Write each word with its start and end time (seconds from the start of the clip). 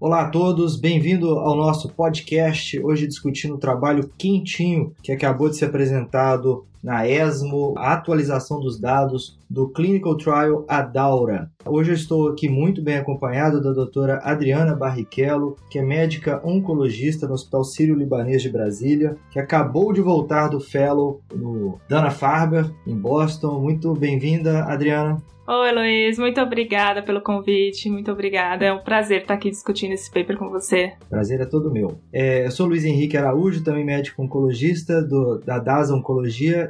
Olá 0.00 0.22
a 0.22 0.30
todos, 0.30 0.76
bem-vindo 0.76 1.28
ao 1.28 1.54
nosso 1.54 1.90
podcast. 1.90 2.82
Hoje 2.82 3.06
discutindo 3.06 3.56
o 3.56 3.58
trabalho 3.58 4.10
quentinho 4.16 4.94
que 5.02 5.12
acabou 5.12 5.50
de 5.50 5.58
ser 5.58 5.66
apresentado 5.66 6.64
na 6.82 7.06
ESMO, 7.06 7.74
a 7.76 7.92
atualização 7.92 8.60
dos 8.60 8.80
dados 8.80 9.38
do 9.48 9.68
Clinical 9.68 10.16
Trial 10.16 10.64
Adaura. 10.68 11.50
Hoje 11.64 11.90
eu 11.90 11.94
estou 11.94 12.28
aqui 12.28 12.48
muito 12.48 12.82
bem 12.82 12.96
acompanhado 12.96 13.60
da 13.62 13.72
doutora 13.72 14.20
Adriana 14.22 14.74
Barrichello, 14.74 15.56
que 15.68 15.78
é 15.78 15.82
médica 15.82 16.40
oncologista 16.44 17.26
no 17.26 17.34
Hospital 17.34 17.64
Sírio-Libanês 17.64 18.42
de 18.42 18.48
Brasília, 18.48 19.16
que 19.30 19.38
acabou 19.38 19.92
de 19.92 20.00
voltar 20.00 20.48
do 20.48 20.60
Fellow 20.60 21.20
no 21.34 21.78
Dana-Farber, 21.88 22.70
em 22.86 22.96
Boston. 22.96 23.60
Muito 23.60 23.92
bem-vinda, 23.94 24.64
Adriana. 24.64 25.22
Oi, 25.52 25.72
Luiz, 25.72 26.16
muito 26.16 26.40
obrigada 26.40 27.02
pelo 27.02 27.20
convite, 27.20 27.90
muito 27.90 28.12
obrigada. 28.12 28.64
É 28.64 28.72
um 28.72 28.84
prazer 28.84 29.22
estar 29.22 29.34
aqui 29.34 29.50
discutindo 29.50 29.90
esse 29.90 30.08
paper 30.08 30.36
com 30.38 30.48
você. 30.48 30.92
Prazer 31.08 31.40
é 31.40 31.44
todo 31.44 31.72
meu. 31.72 31.98
É, 32.12 32.46
eu 32.46 32.52
sou 32.52 32.68
Luiz 32.68 32.84
Henrique 32.84 33.16
Araújo, 33.16 33.64
também 33.64 33.84
médico 33.84 34.22
oncologista 34.22 35.02
do, 35.02 35.40
da 35.40 35.58
DASA 35.58 35.92
Oncologia 35.92 36.69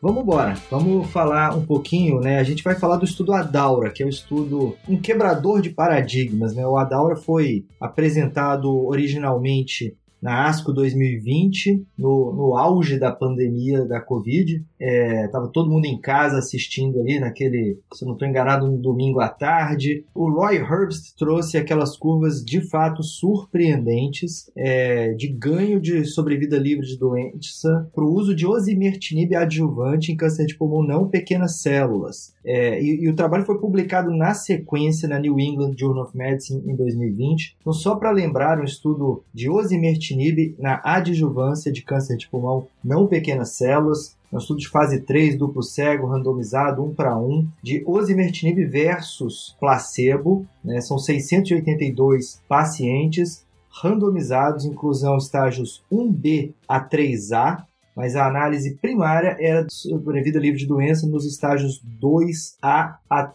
Vamos 0.00 0.22
embora. 0.22 0.54
Vamos 0.70 1.10
falar 1.10 1.56
um 1.56 1.64
pouquinho, 1.64 2.20
né? 2.20 2.38
A 2.38 2.42
gente 2.42 2.62
vai 2.62 2.74
falar 2.74 2.96
do 2.96 3.04
estudo 3.04 3.32
Adaura, 3.32 3.90
que 3.90 4.02
é 4.02 4.06
um 4.06 4.10
estudo, 4.10 4.76
um 4.88 5.00
quebrador 5.00 5.60
de 5.60 5.70
paradigmas, 5.70 6.54
né? 6.54 6.66
O 6.66 6.76
Adaura 6.76 7.16
foi 7.16 7.66
apresentado 7.80 8.86
originalmente 8.86 9.96
na 10.20 10.46
ASCO 10.48 10.72
2020, 10.72 11.84
no, 11.96 12.32
no 12.32 12.56
auge 12.56 12.98
da 12.98 13.10
pandemia 13.10 13.84
da 13.84 14.00
Covid. 14.00 14.64
É, 14.78 15.28
tava 15.28 15.48
todo 15.48 15.70
mundo 15.70 15.86
em 15.86 16.00
casa 16.00 16.38
assistindo 16.38 17.00
ali 17.00 17.18
naquele, 17.18 17.78
se 17.92 18.04
não 18.04 18.12
estou 18.12 18.28
enganado, 18.28 18.66
no 18.66 18.78
domingo 18.78 19.20
à 19.20 19.28
tarde. 19.28 20.04
O 20.14 20.30
Roy 20.30 20.56
Herbst 20.56 21.14
trouxe 21.16 21.56
aquelas 21.56 21.96
curvas 21.96 22.44
de 22.44 22.60
fato 22.60 23.02
surpreendentes 23.02 24.50
é, 24.56 25.12
de 25.14 25.28
ganho 25.28 25.80
de 25.80 26.04
sobrevida 26.04 26.58
livre 26.58 26.86
de 26.86 26.98
doença 26.98 27.88
para 27.94 28.04
o 28.04 28.12
uso 28.12 28.34
de 28.34 28.46
osimertinib 28.46 29.34
adjuvante 29.34 30.12
em 30.12 30.16
câncer 30.16 30.46
de 30.46 30.56
pulmão 30.56 30.82
não 30.82 31.08
pequenas 31.08 31.60
células. 31.60 32.34
É, 32.44 32.82
e, 32.82 33.04
e, 33.04 33.08
o 33.08 33.14
trabalho 33.14 33.44
foi 33.44 33.58
publicado 33.58 34.10
na 34.10 34.32
sequência 34.32 35.08
na 35.08 35.18
New 35.18 35.38
England 35.38 35.74
Journal 35.78 36.04
of 36.04 36.16
Medicine 36.16 36.62
em 36.66 36.74
2020. 36.74 37.56
Então, 37.60 37.72
só 37.72 37.96
para 37.96 38.10
lembrar, 38.10 38.58
um 38.58 38.64
estudo 38.64 39.22
de 39.32 39.50
osimertinib 39.50 40.09
na 40.58 40.80
adjuvância 40.84 41.72
de 41.72 41.82
câncer 41.82 42.16
de 42.16 42.28
pulmão 42.28 42.66
não 42.82 43.06
pequenas 43.06 43.50
células, 43.50 44.16
um 44.32 44.38
estudo 44.38 44.60
de 44.60 44.68
fase 44.68 45.00
3, 45.00 45.36
duplo 45.36 45.62
cego, 45.62 46.06
randomizado, 46.06 46.84
1 46.84 46.94
para 46.94 47.18
1, 47.18 47.48
de 47.62 47.82
osimertinib 47.84 48.64
versus 48.64 49.56
placebo. 49.58 50.46
Né? 50.64 50.80
São 50.80 50.98
682 50.98 52.40
pacientes 52.48 53.44
randomizados, 53.70 54.64
inclusão 54.64 55.16
estágios 55.16 55.82
1B 55.90 56.52
a 56.68 56.80
3A, 56.80 57.64
mas 57.94 58.16
a 58.16 58.26
análise 58.26 58.76
primária 58.76 59.36
era 59.40 59.66
sobre 59.68 60.22
vida 60.22 60.38
livre 60.38 60.58
de 60.58 60.66
doença 60.66 61.06
nos 61.06 61.26
estágios 61.26 61.82
2A 62.00 62.96
a 63.08 63.26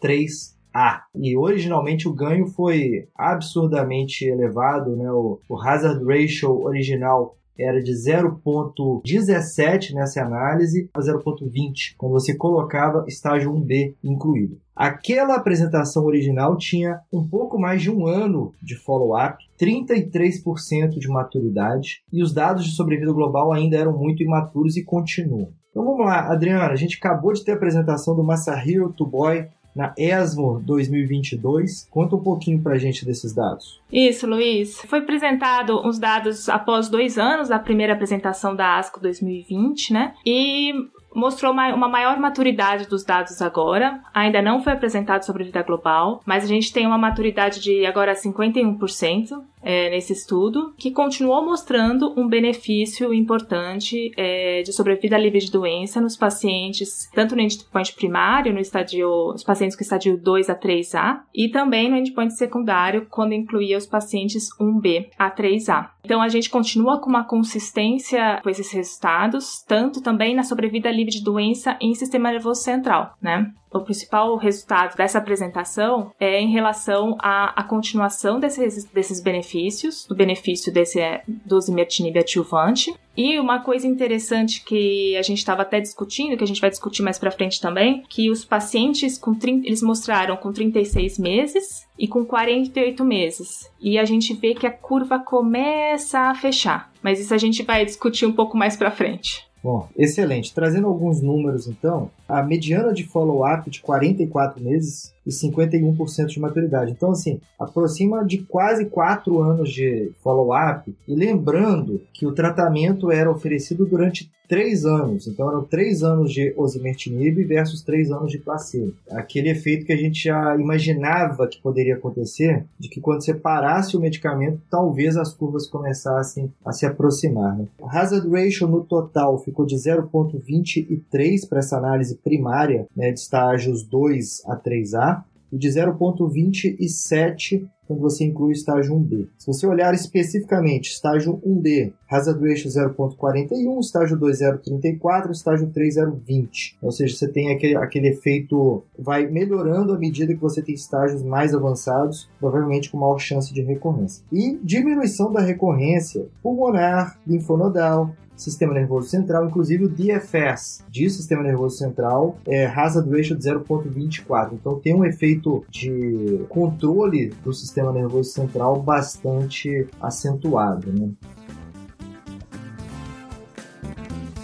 3A. 0.75 0.99
E 1.15 1.37
originalmente 1.37 2.07
o 2.07 2.13
ganho 2.13 2.47
foi 2.47 3.07
absurdamente 3.15 4.25
elevado, 4.25 4.95
né? 4.95 5.11
o, 5.11 5.39
o 5.47 5.59
hazard 5.59 6.03
ratio 6.05 6.61
original 6.61 7.37
era 7.57 7.81
de 7.81 7.93
0,17 7.93 9.93
nessa 9.93 10.21
análise 10.21 10.89
a 10.93 10.99
0,20, 10.99 11.95
quando 11.97 12.11
você 12.11 12.35
colocava 12.35 13.05
estágio 13.07 13.53
1B 13.53 13.95
incluído. 14.03 14.59
Aquela 14.75 15.35
apresentação 15.35 16.03
original 16.03 16.57
tinha 16.57 16.99
um 17.13 17.25
pouco 17.25 17.57
mais 17.57 17.81
de 17.81 17.89
um 17.89 18.05
ano 18.05 18.51
de 18.61 18.75
follow-up, 18.75 19.41
33% 19.57 20.99
de 20.99 21.07
maturidade, 21.07 22.03
e 22.11 22.21
os 22.21 22.33
dados 22.33 22.65
de 22.65 22.75
sobrevida 22.75 23.13
global 23.13 23.53
ainda 23.53 23.77
eram 23.77 23.97
muito 23.97 24.21
imaturos 24.21 24.75
e 24.75 24.83
continuam. 24.83 25.53
Então 25.69 25.85
vamos 25.85 26.05
lá, 26.05 26.29
Adriana, 26.29 26.67
a 26.67 26.75
gente 26.75 26.97
acabou 26.97 27.31
de 27.31 27.43
ter 27.43 27.53
a 27.53 27.55
apresentação 27.55 28.17
do 28.17 28.23
Masahiro 28.23 28.91
Tuboy 28.91 29.47
na 29.75 29.93
ESMO 29.97 30.61
2022. 30.63 31.87
Conta 31.91 32.15
um 32.15 32.23
pouquinho 32.23 32.61
para 32.61 32.73
a 32.73 32.77
gente 32.77 33.05
desses 33.05 33.33
dados. 33.33 33.81
Isso, 33.91 34.25
Luiz. 34.25 34.79
Foi 34.81 34.99
apresentado 34.99 35.85
os 35.85 35.99
dados 35.99 36.47
após 36.47 36.87
dois 36.87 37.17
anos 37.17 37.49
da 37.49 37.59
primeira 37.59 37.93
apresentação 37.93 38.55
da 38.55 38.77
ASCO 38.77 39.01
2020, 39.01 39.93
né? 39.93 40.13
E 40.25 40.73
mostrou 41.15 41.53
uma 41.53 41.87
maior 41.87 42.19
maturidade 42.19 42.87
dos 42.87 43.03
dados 43.03 43.41
agora. 43.41 44.01
Ainda 44.13 44.41
não 44.41 44.61
foi 44.61 44.73
apresentado 44.73 45.23
sobre 45.23 45.45
vida 45.45 45.63
global, 45.63 46.21
mas 46.25 46.43
a 46.43 46.47
gente 46.47 46.73
tem 46.73 46.85
uma 46.85 46.97
maturidade 46.97 47.61
de 47.61 47.85
agora 47.85 48.13
51% 48.13 49.41
é, 49.65 49.89
nesse 49.89 50.13
estudo, 50.13 50.73
que 50.77 50.91
continuou 50.91 51.43
mostrando 51.43 52.13
um 52.15 52.27
benefício 52.27 53.11
importante 53.11 54.11
é, 54.15 54.61
de 54.61 54.71
sobrevida 54.71 55.17
livre 55.17 55.39
de 55.39 55.51
doença 55.51 55.99
nos 55.99 56.15
pacientes, 56.15 57.09
tanto 57.13 57.35
no 57.35 57.41
endpoint 57.41 57.95
primário, 57.95 58.53
no 58.53 58.59
estadio, 58.59 59.09
os 59.33 59.43
pacientes 59.43 59.75
com 59.75 59.81
estadio 59.83 60.17
2 60.17 60.49
a 60.51 60.55
3A, 60.55 61.21
e 61.33 61.49
também 61.49 61.89
no 61.89 61.97
endpoint 61.97 62.33
secundário, 62.35 63.07
quando 63.09 63.33
incluía 63.33 63.77
os 63.77 63.87
pacientes 63.87 64.47
1B 64.59 65.09
a 65.17 65.31
3A. 65.31 65.89
Então 66.05 66.21
a 66.21 66.29
gente 66.29 66.51
continua 66.51 67.01
com 67.01 67.09
uma 67.09 67.23
consistência 67.23 68.39
com 68.43 68.49
esses 68.49 68.71
resultados, 68.71 69.63
tanto 69.67 70.01
também 70.01 70.35
na 70.35 70.43
sobrevida 70.43 70.91
livre 70.91 71.11
de 71.11 71.23
doença 71.23 71.75
em 71.81 71.95
sistema 71.95 72.29
nervoso 72.31 72.61
central, 72.61 73.15
né? 73.19 73.51
O 73.77 73.83
principal 73.83 74.35
resultado 74.37 74.95
dessa 74.95 75.17
apresentação 75.17 76.11
é 76.19 76.39
em 76.39 76.51
relação 76.51 77.17
à, 77.19 77.59
à 77.59 77.63
continuação 77.63 78.39
desses, 78.39 78.85
desses 78.85 79.21
benefícios, 79.21 80.05
do 80.07 80.15
benefício 80.15 80.71
desse 80.71 80.99
dosimertinib 81.27 82.17
ativante. 82.17 82.93
E 83.17 83.39
uma 83.39 83.59
coisa 83.59 83.87
interessante 83.87 84.63
que 84.63 85.15
a 85.15 85.21
gente 85.21 85.37
estava 85.37 85.61
até 85.61 85.79
discutindo, 85.79 86.35
que 86.37 86.43
a 86.43 86.47
gente 86.47 86.59
vai 86.59 86.69
discutir 86.69 87.01
mais 87.01 87.17
para 87.17 87.31
frente 87.31 87.61
também, 87.61 88.03
que 88.09 88.29
os 88.29 88.43
pacientes 88.43 89.17
com 89.17 89.33
30, 89.33 89.65
eles 89.67 89.81
mostraram 89.81 90.35
com 90.35 90.51
36 90.51 91.17
meses 91.17 91.87
e 91.97 92.07
com 92.07 92.25
48 92.25 93.05
meses. 93.05 93.71
E 93.79 93.97
a 93.97 94.03
gente 94.03 94.33
vê 94.33 94.53
que 94.53 94.67
a 94.67 94.71
curva 94.71 95.17
começa 95.17 96.19
a 96.19 96.35
fechar. 96.35 96.91
Mas 97.01 97.19
isso 97.19 97.33
a 97.33 97.37
gente 97.37 97.63
vai 97.63 97.85
discutir 97.85 98.25
um 98.25 98.33
pouco 98.33 98.57
mais 98.57 98.75
para 98.75 98.91
frente. 98.91 99.45
Bom, 99.65 99.89
excelente. 99.97 100.53
Trazendo 100.53 100.85
alguns 100.85 101.21
números, 101.23 101.67
então, 101.67 102.11
a 102.27 102.41
mediana 102.43 102.93
de 102.93 103.03
follow-up 103.03 103.69
de 103.69 103.81
44 103.81 104.63
meses 104.63 105.13
e 105.25 105.29
51% 105.29 106.27
de 106.27 106.39
maturidade. 106.39 106.91
Então, 106.91 107.11
assim, 107.11 107.39
aproxima 107.59 108.23
de 108.23 108.39
quase 108.39 108.85
4 108.85 109.41
anos 109.41 109.71
de 109.71 110.11
follow-up. 110.21 110.95
E 111.07 111.15
lembrando 111.15 112.01
que 112.13 112.25
o 112.25 112.31
tratamento 112.31 113.11
era 113.11 113.31
oferecido 113.31 113.85
durante 113.85 114.29
3 114.47 114.85
anos. 114.85 115.27
Então, 115.27 115.49
eram 115.49 115.63
3 115.63 116.03
anos 116.03 116.31
de 116.31 116.53
osimertinib 116.55 117.43
versus 117.43 117.81
3 117.81 118.11
anos 118.11 118.31
de 118.31 118.37
placebo. 118.37 118.93
Aquele 119.09 119.49
efeito 119.49 119.85
que 119.85 119.93
a 119.93 119.97
gente 119.97 120.25
já 120.25 120.55
imaginava 120.55 121.47
que 121.47 121.61
poderia 121.61 121.95
acontecer, 121.95 122.63
de 122.79 122.87
que 122.87 123.01
quando 123.01 123.23
você 123.23 123.33
parasse 123.33 123.97
o 123.97 123.99
medicamento, 123.99 124.61
talvez 124.69 125.17
as 125.17 125.33
curvas 125.33 125.67
começassem 125.67 126.53
a 126.63 126.71
se 126.71 126.85
aproximar. 126.85 127.57
Né? 127.57 127.65
O 127.79 127.89
hazard 127.89 128.29
ratio 128.29 128.67
no 128.67 128.83
total 128.83 129.39
ficou 129.39 129.65
de 129.65 129.75
0,23 129.75 131.49
para 131.49 131.59
essa 131.59 131.77
análise 131.77 132.14
primária 132.23 132.87
né, 132.95 133.11
de 133.11 133.19
estágios 133.19 133.83
2 133.83 134.43
a 134.45 134.55
3A 134.55 135.23
e 135.51 135.57
de 135.57 135.69
0,27 135.69 137.67
quando 137.87 138.01
você 138.01 138.25
inclui 138.25 138.49
o 138.49 138.51
estágio 138.51 138.95
1B. 138.95 139.27
Se 139.37 139.47
você 139.47 139.67
olhar 139.67 139.93
especificamente 139.93 140.89
estágio 140.89 141.39
1B, 141.45 141.93
hazard 142.09 142.39
ratio 142.47 142.69
0.41, 142.69 143.79
estágio 143.79 144.17
2 144.17 144.39
0.34, 144.39 145.31
estágio 145.31 145.69
3 145.69 145.97
0.20. 145.97 146.75
Ou 146.81 146.91
seja, 146.91 147.15
você 147.15 147.27
tem 147.27 147.53
aquele, 147.53 147.75
aquele 147.77 148.09
efeito, 148.09 148.83
vai 148.97 149.27
melhorando 149.27 149.93
à 149.93 149.97
medida 149.97 150.33
que 150.33 150.41
você 150.41 150.61
tem 150.61 150.75
estágios 150.75 151.23
mais 151.23 151.53
avançados, 151.53 152.29
provavelmente 152.39 152.89
com 152.89 152.97
maior 152.97 153.19
chance 153.19 153.53
de 153.53 153.61
recorrência. 153.61 154.23
E 154.31 154.57
diminuição 154.63 155.31
da 155.31 155.41
recorrência 155.41 156.27
pulmonar, 156.41 157.19
linfonodal, 157.25 158.15
sistema 158.35 158.73
nervoso 158.73 159.07
central, 159.09 159.45
inclusive 159.45 159.85
o 159.85 159.89
DFS 159.89 160.83
de 160.89 161.09
sistema 161.09 161.43
nervoso 161.43 161.77
central 161.77 162.37
é 162.45 162.65
hazard 162.65 163.09
ratio 163.09 163.35
de 163.35 163.47
0.24. 163.47 164.53
Então 164.53 164.79
tem 164.79 164.93
um 164.93 165.05
efeito 165.05 165.65
de 165.69 166.41
controle 166.49 167.33
do 167.43 167.53
sistema 167.53 167.91
nervoso 167.91 168.31
central 168.31 168.81
bastante 168.81 169.87
acentuado, 170.01 170.91
né? 170.91 171.09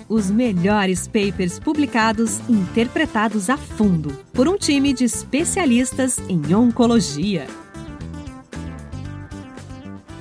Os 0.07 0.29
melhores 0.29 1.07
papers 1.07 1.57
publicados 1.57 2.41
e 2.49 2.51
interpretados 2.51 3.49
a 3.49 3.55
fundo 3.55 4.11
por 4.33 4.45
um 4.45 4.57
time 4.57 4.91
de 4.91 5.05
especialistas 5.05 6.19
em 6.27 6.53
oncologia. 6.53 7.47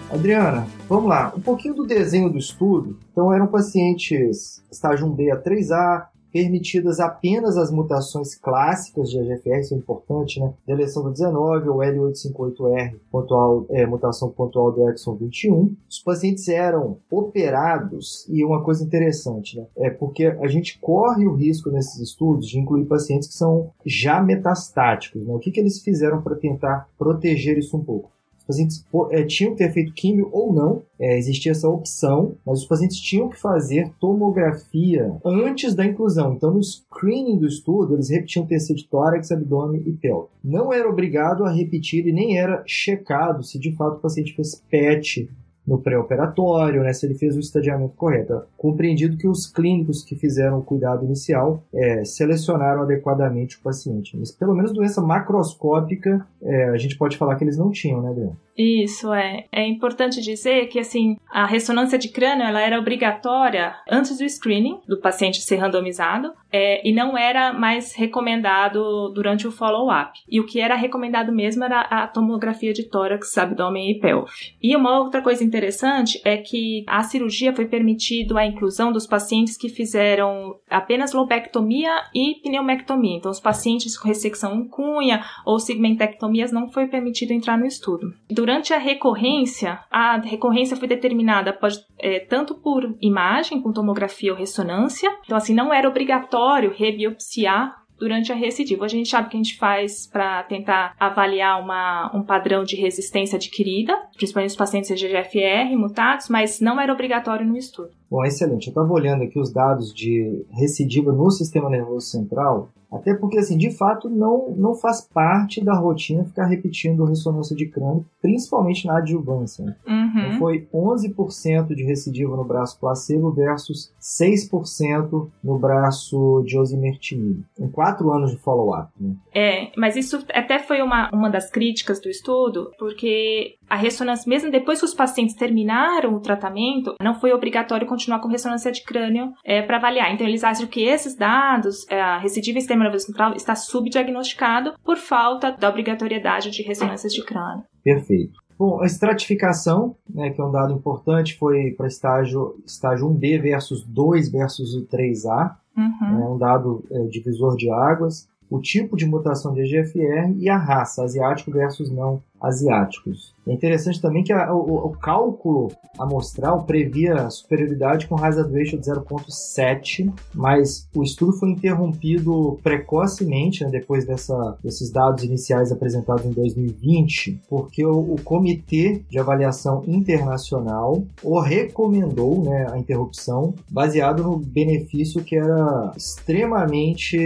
Adriana, 0.08 0.67
vamos 0.91 1.09
lá. 1.09 1.33
Um 1.37 1.41
pouquinho 1.41 1.75
do 1.75 1.87
desenho 1.87 2.29
do 2.29 2.37
estudo. 2.37 2.99
Então, 3.13 3.33
eram 3.33 3.47
pacientes 3.47 4.63
estágio 4.71 5.07
1B 5.07 5.33
a 5.33 5.41
3A, 5.41 6.07
permitidas 6.33 7.01
apenas 7.01 7.57
as 7.57 7.71
mutações 7.71 8.35
clássicas 8.35 9.11
de 9.11 9.19
AGFR, 9.19 9.61
isso 9.61 9.75
é 9.75 9.77
importante, 9.77 10.41
né? 10.41 10.53
Deleção 10.67 11.03
do 11.03 11.11
19 11.11 11.69
ou 11.69 11.79
L858R, 11.79 12.95
pontual, 13.11 13.67
é, 13.71 13.87
mutação 13.87 14.31
pontual 14.31 14.73
do 14.73 14.89
exon 14.89 15.17
21. 15.17 15.75
Os 15.89 15.99
pacientes 15.99 16.49
eram 16.49 16.99
operados, 17.11 18.27
e 18.29 18.45
uma 18.45 18.63
coisa 18.63 18.85
interessante, 18.85 19.57
né? 19.57 19.67
É 19.77 19.91
porque 19.91 20.27
a 20.27 20.47
gente 20.47 20.79
corre 20.79 21.27
o 21.27 21.35
risco 21.35 21.71
nesses 21.71 21.99
estudos 22.01 22.47
de 22.47 22.59
incluir 22.59 22.85
pacientes 22.85 23.29
que 23.29 23.35
são 23.35 23.71
já 23.85 24.23
metastáticos, 24.23 25.27
né? 25.27 25.35
O 25.35 25.39
que, 25.39 25.51
que 25.51 25.61
eles 25.61 25.81
fizeram 25.81 26.23
para 26.23 26.37
tentar 26.37 26.89
proteger 26.97 27.59
isso 27.59 27.77
um 27.77 27.85
pouco? 27.85 28.11
Pacientes 28.50 28.85
é, 29.11 29.23
tinham 29.25 29.52
que 29.52 29.58
ter 29.58 29.73
feito 29.73 29.94
químio 29.94 30.29
ou 30.32 30.52
não, 30.52 30.82
é, 30.99 31.17
existia 31.17 31.52
essa 31.52 31.69
opção, 31.69 32.37
mas 32.44 32.61
os 32.61 32.67
pacientes 32.67 32.99
tinham 32.99 33.29
que 33.29 33.41
fazer 33.41 33.91
tomografia 34.00 35.12
antes 35.25 35.75
da 35.75 35.87
inclusão. 35.87 36.35
Então, 36.35 36.52
no 36.52 36.62
screening 36.62 37.38
do 37.38 37.47
estudo, 37.47 37.94
eles 37.94 38.11
repetiam 38.11 38.47
TC 38.47 38.75
de 38.75 38.88
tórax, 38.88 39.31
abdômen 39.31 39.82
e 39.87 39.93
pélvico. 39.93 40.31
Não 40.43 40.73
era 40.73 40.88
obrigado 40.88 41.44
a 41.44 41.52
repetir 41.52 42.06
e 42.06 42.12
nem 42.12 42.38
era 42.38 42.62
checado 42.67 43.43
se 43.43 43.58
de 43.58 43.75
fato 43.76 43.99
o 43.99 44.00
paciente 44.00 44.35
fez 44.35 44.62
PET 44.69 45.29
no 45.70 45.78
pré-operatório, 45.78 46.82
né, 46.82 46.93
se 46.93 47.06
ele 47.06 47.14
fez 47.14 47.37
o 47.37 47.40
estadiamento 47.40 47.94
correto. 47.94 48.43
Compreendido 48.56 49.17
que 49.17 49.28
os 49.28 49.46
clínicos 49.46 50.02
que 50.02 50.17
fizeram 50.17 50.58
o 50.58 50.64
cuidado 50.64 51.05
inicial 51.05 51.62
é, 51.72 52.05
selecionaram 52.05 52.82
adequadamente 52.82 53.56
o 53.56 53.62
paciente. 53.62 54.17
Mas 54.19 54.32
pelo 54.32 54.52
menos 54.52 54.72
doença 54.72 55.00
macroscópica 55.00 56.26
é, 56.43 56.70
a 56.70 56.76
gente 56.76 56.99
pode 56.99 57.17
falar 57.17 57.37
que 57.37 57.44
eles 57.44 57.56
não 57.56 57.70
tinham, 57.70 58.02
né, 58.02 58.11
Adriano? 58.11 58.37
Isso 58.61 59.11
é. 59.15 59.47
É 59.51 59.67
importante 59.67 60.21
dizer 60.21 60.69
que 60.69 60.79
assim 60.79 61.17
a 61.31 61.47
ressonância 61.47 61.99
de 61.99 62.11
crânio 62.11 62.45
ela 62.45 62.61
era 62.61 62.79
obrigatória 62.79 63.75
antes 63.91 64.19
do 64.19 64.29
screening 64.29 64.81
do 64.87 65.01
paciente 65.01 65.41
ser 65.41 65.57
randomizado 65.57 66.33
é, 66.53 66.87
e 66.87 66.93
não 66.93 67.17
era 67.17 67.53
mais 67.53 67.95
recomendado 67.95 69.09
durante 69.15 69.47
o 69.47 69.53
follow-up. 69.53 70.19
E 70.29 70.41
o 70.41 70.47
que 70.47 70.61
era 70.61 70.75
recomendado 70.75 71.33
mesmo 71.33 71.65
era 71.65 71.81
a 71.81 72.07
tomografia 72.07 72.73
de 72.73 72.89
tórax, 72.89 73.39
abdômen 73.39 73.91
e 73.91 74.01
pelve. 74.01 74.31
E 74.63 74.77
uma 74.77 74.99
outra 74.99 75.23
coisa 75.23 75.43
interessante 75.43 76.21
é 76.25 76.37
que 76.37 76.85
a 76.87 77.03
cirurgia 77.03 77.55
foi 77.55 77.67
permitido 77.67 78.37
a 78.37 78.45
inclusão 78.45 78.93
dos 78.93 79.06
pacientes 79.06 79.56
que 79.56 79.69
fizeram 79.69 80.56
apenas 80.69 81.13
lobectomia 81.13 81.91
e 82.15 82.35
pneumectomia. 82.43 83.17
Então, 83.17 83.31
os 83.31 83.41
pacientes 83.41 83.97
com 83.97 84.09
ressecção 84.09 84.55
em 84.56 84.69
cunha 84.69 85.25
ou 85.47 85.59
segmentectomias 85.59 86.53
não 86.53 86.69
foi 86.69 86.89
permitido 86.89 87.33
entrar 87.33 87.56
no 87.56 87.67
estudo. 87.67 88.13
Durante 88.29 88.50
a 88.73 88.79
recorrência, 88.79 89.81
a 89.91 90.19
recorrência 90.19 90.76
foi 90.76 90.88
determinada 90.88 91.52
pode, 91.52 91.79
é, 91.99 92.20
tanto 92.20 92.55
por 92.55 92.97
imagem, 93.00 93.61
com 93.61 93.73
tomografia 93.73 94.32
ou 94.32 94.38
ressonância. 94.38 95.11
Então, 95.25 95.37
assim, 95.37 95.55
não 95.55 95.73
era 95.73 95.88
obrigatório 95.88 96.75
rebiopsiar 96.76 97.81
durante 98.00 98.32
a 98.32 98.35
recidiva. 98.35 98.87
A 98.87 98.88
gente 98.88 99.11
sabe 99.11 99.29
que 99.29 99.37
a 99.37 99.43
gente 99.43 99.58
faz 99.58 100.06
para 100.06 100.43
tentar 100.44 100.94
avaliar 100.99 101.62
uma, 101.62 102.11
um 102.17 102.23
padrão 102.23 102.64
de 102.64 102.75
resistência 102.75 103.37
adquirida, 103.37 103.94
principalmente 104.17 104.50
os 104.50 104.56
pacientes 104.56 104.91
GGFR 104.91 105.76
mutados, 105.76 106.29
mas 106.29 106.61
não 106.61 106.81
era 106.81 106.93
obrigatório 106.93 107.46
no 107.46 107.56
estudo. 107.56 107.91
Bom, 108.11 108.25
excelente. 108.25 108.69
Eu 108.69 108.70
estava 108.70 108.91
olhando 108.91 109.23
aqui 109.23 109.38
os 109.38 109.53
dados 109.53 109.93
de 109.93 110.44
recidiva 110.50 111.12
no 111.12 111.31
sistema 111.31 111.69
nervoso 111.69 112.06
central 112.06 112.70
até 112.93 113.15
porque, 113.15 113.39
assim, 113.39 113.57
de 113.57 113.71
fato, 113.71 114.09
não, 114.09 114.55
não 114.57 114.75
faz 114.75 115.01
parte 115.01 115.65
da 115.65 115.75
rotina 115.75 116.25
ficar 116.25 116.47
repetindo 116.47 117.05
ressonância 117.05 117.55
de 117.55 117.67
crânio, 117.67 118.05
principalmente 118.21 118.87
na 118.87 118.99
adjuvância. 118.99 119.65
Né? 119.65 119.77
Uhum. 119.87 120.09
Então, 120.09 120.39
foi 120.39 120.69
11% 120.75 121.75
de 121.75 121.85
recidiva 121.85 122.37
no 122.37 122.45
braço 122.45 122.79
placebo 122.81 123.31
versus 123.31 123.93
6% 124.01 125.31
no 125.43 125.59
braço 125.59 126.43
de 126.45 126.59
osimertinib. 126.59 127.45
Em 127.59 127.69
quatro 127.69 128.11
anos 128.11 128.33
de 128.33 128.39
follow-up. 128.39 128.91
Né? 128.99 129.15
É, 129.35 129.73
mas 129.77 129.97
isso 129.97 130.25
até 130.33 130.59
foi 130.59 130.83
uma, 130.83 131.11
uma 131.13 131.31
das 131.31 131.51
críticas 131.51 132.01
do 132.01 132.09
estudo, 132.09 132.73
porque 132.79 133.57
a 133.69 133.77
ressonância, 133.77 134.29
mesmo 134.29 134.51
depois 134.51 134.81
que 134.81 134.85
os 134.85 134.95
pacientes 134.95 135.37
terminaram 135.37 136.15
o 136.15 136.21
tratamento, 136.21 136.95
não 137.01 137.15
foi 137.15 137.33
obrigatório 137.33 137.87
continuar 137.87 138.19
com 138.19 138.29
ressonância 138.29 138.73
de 138.73 138.83
crânio 138.83 139.33
é, 139.45 139.63
para 139.63 139.77
avaliar. 139.77 140.13
Então, 140.13 140.27
eles 140.27 140.43
acham 140.43 140.67
que 140.67 140.83
esses 140.83 141.15
dados, 141.15 141.87
é, 141.89 142.01
a 142.01 142.19
recidiva 142.19 142.59
em 142.59 142.63
sistema 142.81 142.85
nervoso 142.85 143.06
central, 143.06 143.35
está 143.35 143.55
subdiagnosticado 143.55 144.73
por 144.85 144.97
falta 144.97 145.53
da 145.53 145.69
obrigatoriedade 145.69 146.50
de 146.50 146.62
ressonâncias 146.62 147.12
de 147.12 147.23
crânio. 147.25 147.65
Perfeito. 147.85 148.41
Bom, 148.59 148.81
a 148.82 148.87
estratificação, 148.87 149.97
né, 150.09 150.31
que 150.31 150.41
é 150.41 150.44
um 150.44 150.50
dado 150.50 150.75
importante, 150.75 151.37
foi 151.38 151.73
para 151.73 151.87
estágio, 151.87 152.56
estágio 152.67 153.09
1B 153.09 153.41
versus 153.41 153.82
2 153.85 154.31
versus 154.31 154.75
o 154.75 154.87
3A. 154.87 155.56
Uhum. 155.77 156.23
É 156.23 156.29
um 156.29 156.38
dado 156.38 156.85
é, 156.91 157.05
divisor 157.05 157.56
de 157.56 157.71
águas. 157.71 158.29
O 158.50 158.61
tipo 158.61 158.97
de 158.97 159.06
mutação 159.06 159.55
de 159.55 159.61
EGFR 159.62 160.37
e 160.37 160.49
a 160.49 160.59
raça, 160.59 161.05
asiático 161.05 161.50
versus 161.50 161.91
não 161.91 162.23
asiáticos. 162.41 163.35
É 163.47 163.53
interessante 163.53 164.01
também 164.01 164.23
que 164.23 164.33
a, 164.33 164.53
o, 164.53 164.87
o, 164.87 164.91
cálculo 164.91 165.73
amostral 165.99 166.63
previa 166.65 167.29
superioridade 167.31 168.07
com 168.07 168.23
hazard 168.23 168.53
ratio 168.53 168.79
de 168.79 168.89
0.7, 168.89 170.13
mas 170.35 170.89
o 170.95 171.03
estudo 171.03 171.33
foi 171.33 171.51
interrompido 171.51 172.59
precocemente, 172.63 173.65
né, 173.65 173.71
depois 173.71 174.07
dessa, 174.07 174.57
desses 174.63 174.91
dados 174.91 175.25
iniciais 175.25 175.73
apresentados 175.73 176.25
em 176.25 176.33
2020, 176.33 177.41
porque 177.49 177.85
o, 177.85 178.15
o 178.15 178.23
Comitê 178.23 179.03
de 179.09 179.19
Avaliação 179.19 179.83
Internacional 179.87 181.03
o 181.23 181.41
recomendou 181.41 182.45
né, 182.45 182.69
a 182.71 182.79
interrupção, 182.79 183.55
baseado 183.71 184.23
no 184.23 184.37
benefício 184.37 185.25
que 185.25 185.37
era 185.37 185.93
extremamente 185.97 187.19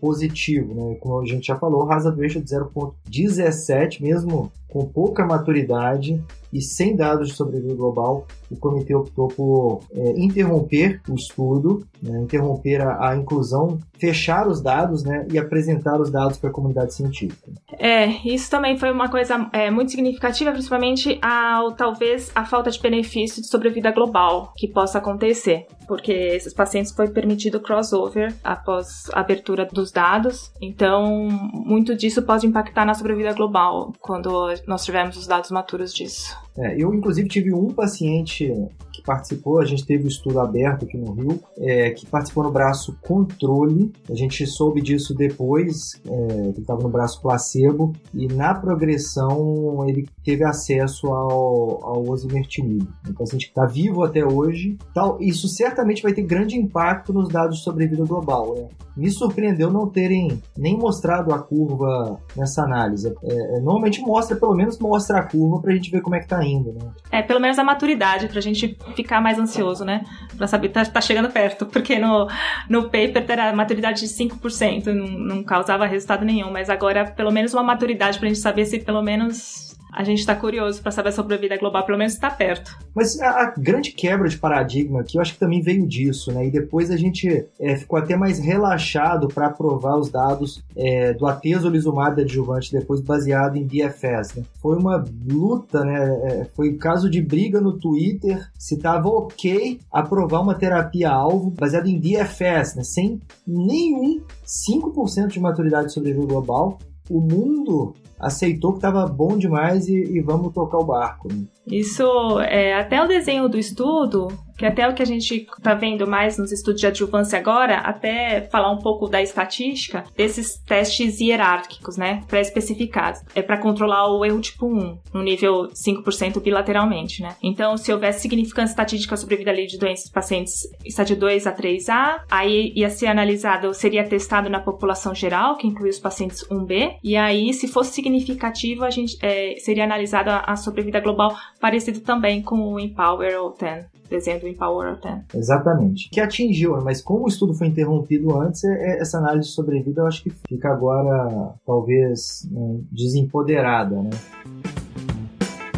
positivo. 0.00 0.74
Né? 0.74 0.96
Como 0.96 1.20
a 1.20 1.26
gente 1.26 1.46
já 1.46 1.56
falou, 1.56 1.90
hazard 1.90 2.20
ratio 2.20 2.42
de 2.42 2.54
0.17, 2.54 4.02
mesmo 4.02 4.41
Cool 4.42 4.61
com 4.72 4.86
pouca 4.86 5.26
maturidade 5.26 6.18
e 6.52 6.60
sem 6.60 6.94
dados 6.94 7.28
de 7.28 7.34
sobrevivência 7.34 7.76
global, 7.76 8.26
o 8.50 8.56
comitê 8.56 8.94
optou 8.94 9.28
por 9.28 9.80
é, 9.92 10.10
interromper 10.20 11.00
o 11.08 11.14
estudo, 11.14 11.86
né, 12.02 12.20
interromper 12.20 12.82
a, 12.82 13.10
a, 13.10 13.16
inclusão, 13.16 13.78
fechar 13.98 14.46
os 14.46 14.60
dados 14.60 15.02
né, 15.02 15.26
e 15.32 15.38
apresentar 15.38 15.98
os 15.98 16.10
dados 16.10 16.36
para 16.36 16.50
a 16.50 16.52
comunidade 16.52 16.92
científica. 16.92 17.50
É, 17.78 18.06
isso 18.28 18.50
também 18.50 18.76
foi 18.76 18.90
uma 18.92 19.08
coisa 19.08 19.48
é, 19.52 19.70
muito 19.70 19.92
significativa, 19.92 20.52
principalmente 20.52 21.18
ao 21.22 21.72
talvez 21.72 22.30
a 22.34 22.44
falta 22.44 22.70
de 22.70 22.80
benefício 22.80 23.40
de 23.40 23.48
sobrevida 23.48 23.90
global 23.90 24.52
que 24.56 24.68
possa 24.68 24.98
acontecer, 24.98 25.66
porque 25.88 26.12
esses 26.12 26.52
pacientes 26.52 26.92
foi 26.92 27.08
permitido 27.08 27.60
crossover 27.60 28.34
após 28.44 29.08
a 29.14 29.20
abertura 29.20 29.64
dos 29.64 29.90
dados, 29.90 30.52
então 30.60 31.28
muito 31.54 31.96
disso 31.96 32.22
pode 32.22 32.46
impactar 32.46 32.84
na 32.84 32.92
sobrevida 32.92 33.32
global 33.32 33.92
quando 34.00 34.50
nós 34.66 34.84
tivermos 34.84 35.16
os 35.16 35.26
dados 35.26 35.50
maturos 35.50 35.92
disso. 35.92 36.36
É, 36.56 36.76
eu, 36.76 36.92
inclusive, 36.94 37.28
tive 37.28 37.52
um 37.52 37.72
paciente 37.72 38.52
que 38.92 39.02
participou, 39.02 39.58
a 39.58 39.64
gente 39.64 39.86
teve 39.86 40.04
um 40.04 40.08
estudo 40.08 40.38
aberto 40.38 40.84
aqui 40.84 40.98
no 40.98 41.12
Rio, 41.12 41.40
é, 41.58 41.90
que 41.90 42.06
participou 42.06 42.44
no 42.44 42.52
braço 42.52 42.96
controle. 43.00 43.90
A 44.10 44.14
gente 44.14 44.46
soube 44.46 44.82
disso 44.82 45.14
depois, 45.14 46.00
é, 46.06 46.48
ele 46.48 46.58
estava 46.58 46.82
no 46.82 46.88
braço 46.88 47.20
placebo, 47.22 47.94
e 48.12 48.26
na 48.28 48.54
progressão 48.54 49.88
ele 49.88 50.06
teve 50.22 50.44
acesso 50.44 51.08
ao, 51.08 51.84
ao 51.84 52.08
osimertinib. 52.08 52.86
Um 53.08 53.14
paciente 53.14 53.46
que 53.46 53.52
está 53.52 53.64
vivo 53.64 54.04
até 54.04 54.24
hoje. 54.24 54.76
Tal, 54.94 55.16
isso 55.20 55.48
certamente 55.48 56.02
vai 56.02 56.12
ter 56.12 56.22
grande 56.22 56.56
impacto 56.56 57.12
nos 57.12 57.28
dados 57.28 57.58
de 57.58 57.64
sobrevida 57.64 58.04
global. 58.04 58.54
Né? 58.54 58.68
Me 58.96 59.10
surpreendeu 59.10 59.70
não 59.70 59.88
terem 59.88 60.40
nem 60.56 60.76
mostrado 60.76 61.32
a 61.32 61.38
curva 61.38 62.20
nessa 62.36 62.62
análise. 62.62 63.12
É, 63.22 63.56
é 63.56 63.60
normalmente 63.60 64.02
mostra, 64.02 64.36
pelo 64.36 64.54
menos 64.54 64.78
mostra 64.78 65.18
a 65.18 65.22
curva 65.22 65.60
para 65.60 65.72
a 65.72 65.74
gente 65.74 65.90
ver 65.90 66.02
como 66.02 66.14
é 66.14 66.18
que 66.18 66.26
está 66.26 66.41
né? 66.72 66.92
É, 67.10 67.22
pelo 67.22 67.40
menos 67.40 67.58
a 67.58 67.64
maturidade, 67.64 68.28
pra 68.28 68.40
gente 68.40 68.76
ficar 68.94 69.20
mais 69.20 69.38
ansioso, 69.38 69.84
né? 69.84 70.04
Pra 70.36 70.46
saber 70.46 70.68
tá, 70.68 70.84
tá 70.84 71.00
chegando 71.00 71.30
perto. 71.30 71.66
Porque 71.66 71.98
no, 71.98 72.28
no 72.68 72.84
paper 72.84 73.24
era 73.28 73.52
maturidade 73.54 74.00
de 74.00 74.08
5%, 74.08 74.86
não, 74.86 75.06
não 75.06 75.42
causava 75.42 75.86
resultado 75.86 76.24
nenhum. 76.24 76.50
Mas 76.50 76.68
agora, 76.70 77.04
pelo 77.04 77.30
menos 77.30 77.52
uma 77.54 77.62
maturidade 77.62 78.18
pra 78.18 78.28
gente 78.28 78.40
saber 78.40 78.64
se 78.66 78.78
pelo 78.78 79.02
menos 79.02 79.72
a 79.92 80.04
gente 80.04 80.20
está 80.20 80.34
curioso 80.34 80.80
para 80.80 80.90
saber 80.90 81.12
sobre 81.12 81.34
a 81.34 81.38
vida 81.38 81.56
global, 81.56 81.84
pelo 81.84 81.98
menos 81.98 82.14
está 82.14 82.30
perto. 82.30 82.78
Mas 82.94 83.20
a, 83.20 83.42
a, 83.42 83.54
grande 83.56 83.92
quebra 83.92 84.28
de 84.28 84.38
paradigma 84.38 85.00
aqui, 85.00 85.16
eu 85.16 85.20
acho 85.20 85.34
que 85.34 85.38
também 85.38 85.60
veio 85.60 85.86
disso, 85.86 86.32
né? 86.32 86.46
E 86.46 86.50
depois 86.50 86.90
a 86.90 86.96
gente 86.96 87.46
é, 87.60 87.76
ficou 87.76 87.98
até 87.98 88.16
mais 88.16 88.38
relaxado 88.38 89.28
para 89.28 89.48
aprovar 89.48 89.98
os 89.98 90.10
dados 90.10 90.62
é, 90.76 91.12
do 91.12 91.26
atezolizumab 91.26 92.20
adjuvante 92.20 92.72
depois 92.72 93.00
baseado 93.00 93.56
em 93.56 93.66
DFS, 93.66 94.36
né? 94.36 94.44
Foi 94.60 94.78
uma 94.78 95.04
luta, 95.28 95.84
né? 95.84 96.20
É, 96.24 96.44
foi 96.56 96.74
caso 96.74 97.10
de 97.10 97.20
briga 97.20 97.60
no 97.60 97.78
Twitter 97.78 98.48
se 98.58 98.76
estava 98.76 99.08
ok 99.08 99.80
aprovar 99.90 100.40
uma 100.40 100.54
terapia-alvo 100.54 101.50
baseada 101.50 101.88
em 101.88 101.98
DFS, 101.98 102.76
né? 102.76 102.82
Sem 102.82 103.20
nenhum 103.46 104.20
5% 104.46 105.28
de 105.28 105.40
maturidade 105.40 105.92
sobre 105.92 106.12
sobrevivência 106.12 106.22
global. 106.28 106.78
O 107.10 107.20
mundo 107.20 107.94
aceitou 108.22 108.70
que 108.72 108.78
estava 108.78 109.04
bom 109.04 109.36
demais 109.36 109.88
e, 109.88 109.94
e, 109.94 110.20
vamos 110.20 110.54
tocar 110.54 110.78
o 110.78 110.84
barco. 110.84 111.26
Né? 111.28 111.44
Isso, 111.66 112.04
é, 112.40 112.74
até 112.74 113.02
o 113.02 113.08
desenho 113.08 113.48
do 113.48 113.58
estudo, 113.58 114.28
que 114.56 114.66
até 114.66 114.88
o 114.88 114.94
que 114.94 115.02
a 115.02 115.06
gente 115.06 115.46
está 115.56 115.74
vendo 115.74 116.06
mais 116.06 116.38
nos 116.38 116.52
estudos 116.52 116.80
de 116.80 116.86
adjuvância 116.86 117.38
agora, 117.38 117.78
até 117.78 118.42
falar 118.50 118.70
um 118.70 118.78
pouco 118.78 119.08
da 119.08 119.22
estatística 119.22 120.04
desses 120.16 120.58
testes 120.58 121.20
hierárquicos, 121.20 121.96
né, 121.96 122.22
pré-especificados. 122.28 123.20
É 123.34 123.42
para 123.42 123.58
controlar 123.58 124.08
o 124.08 124.24
erro 124.24 124.40
tipo 124.40 124.66
1, 124.66 124.98
no 125.12 125.22
nível 125.22 125.68
5% 125.68 126.40
bilateralmente, 126.40 127.22
né. 127.22 127.36
Então, 127.42 127.76
se 127.76 127.92
houvesse 127.92 128.20
significância 128.20 128.72
estatística 128.72 129.16
sobre 129.16 129.36
vida 129.36 129.52
livre 129.52 129.72
de 129.72 129.78
doenças 129.78 130.10
pacientes 130.10 130.68
estádio 130.84 131.16
2 131.16 131.46
a 131.46 131.52
3A, 131.52 132.20
aí 132.30 132.72
ia 132.74 132.90
ser 132.90 133.06
analisado, 133.06 133.72
seria 133.74 134.04
testado 134.04 134.48
na 134.48 134.60
população 134.60 135.14
geral, 135.14 135.56
que 135.56 135.66
inclui 135.66 135.90
os 135.90 135.98
pacientes 135.98 136.44
1B, 136.48 136.96
e 137.02 137.16
aí, 137.16 137.52
se 137.52 137.68
fosse 137.68 137.92
significativo, 137.92 138.84
a 138.84 138.90
gente 138.90 139.16
é, 139.22 139.56
seria 139.58 139.84
analisada 139.84 140.38
a 140.38 140.56
sobrevida 140.56 141.00
global 141.00 141.36
parecido 141.60 142.00
também 142.00 142.42
com 142.42 142.72
o 142.72 142.80
Empower 142.80 143.40
ou 143.40 143.56
10, 143.56 143.86
desenho 144.12 144.40
do 144.40 144.48
Empower 144.48 145.00
10. 145.00 145.34
Exatamente. 145.34 146.08
Que 146.10 146.20
atingiu, 146.20 146.80
mas 146.82 147.00
como 147.00 147.24
o 147.24 147.28
estudo 147.28 147.54
foi 147.54 147.66
interrompido 147.66 148.38
antes, 148.38 148.62
é, 148.64 148.68
é, 148.68 149.00
essa 149.00 149.18
análise 149.18 149.48
de 149.48 149.54
sobrevida 149.54 150.02
eu 150.02 150.06
acho 150.06 150.22
que 150.22 150.30
fica 150.48 150.68
agora 150.68 151.54
talvez 151.66 152.48
né, 152.50 152.80
desempoderada, 152.90 154.02
né? 154.02 154.10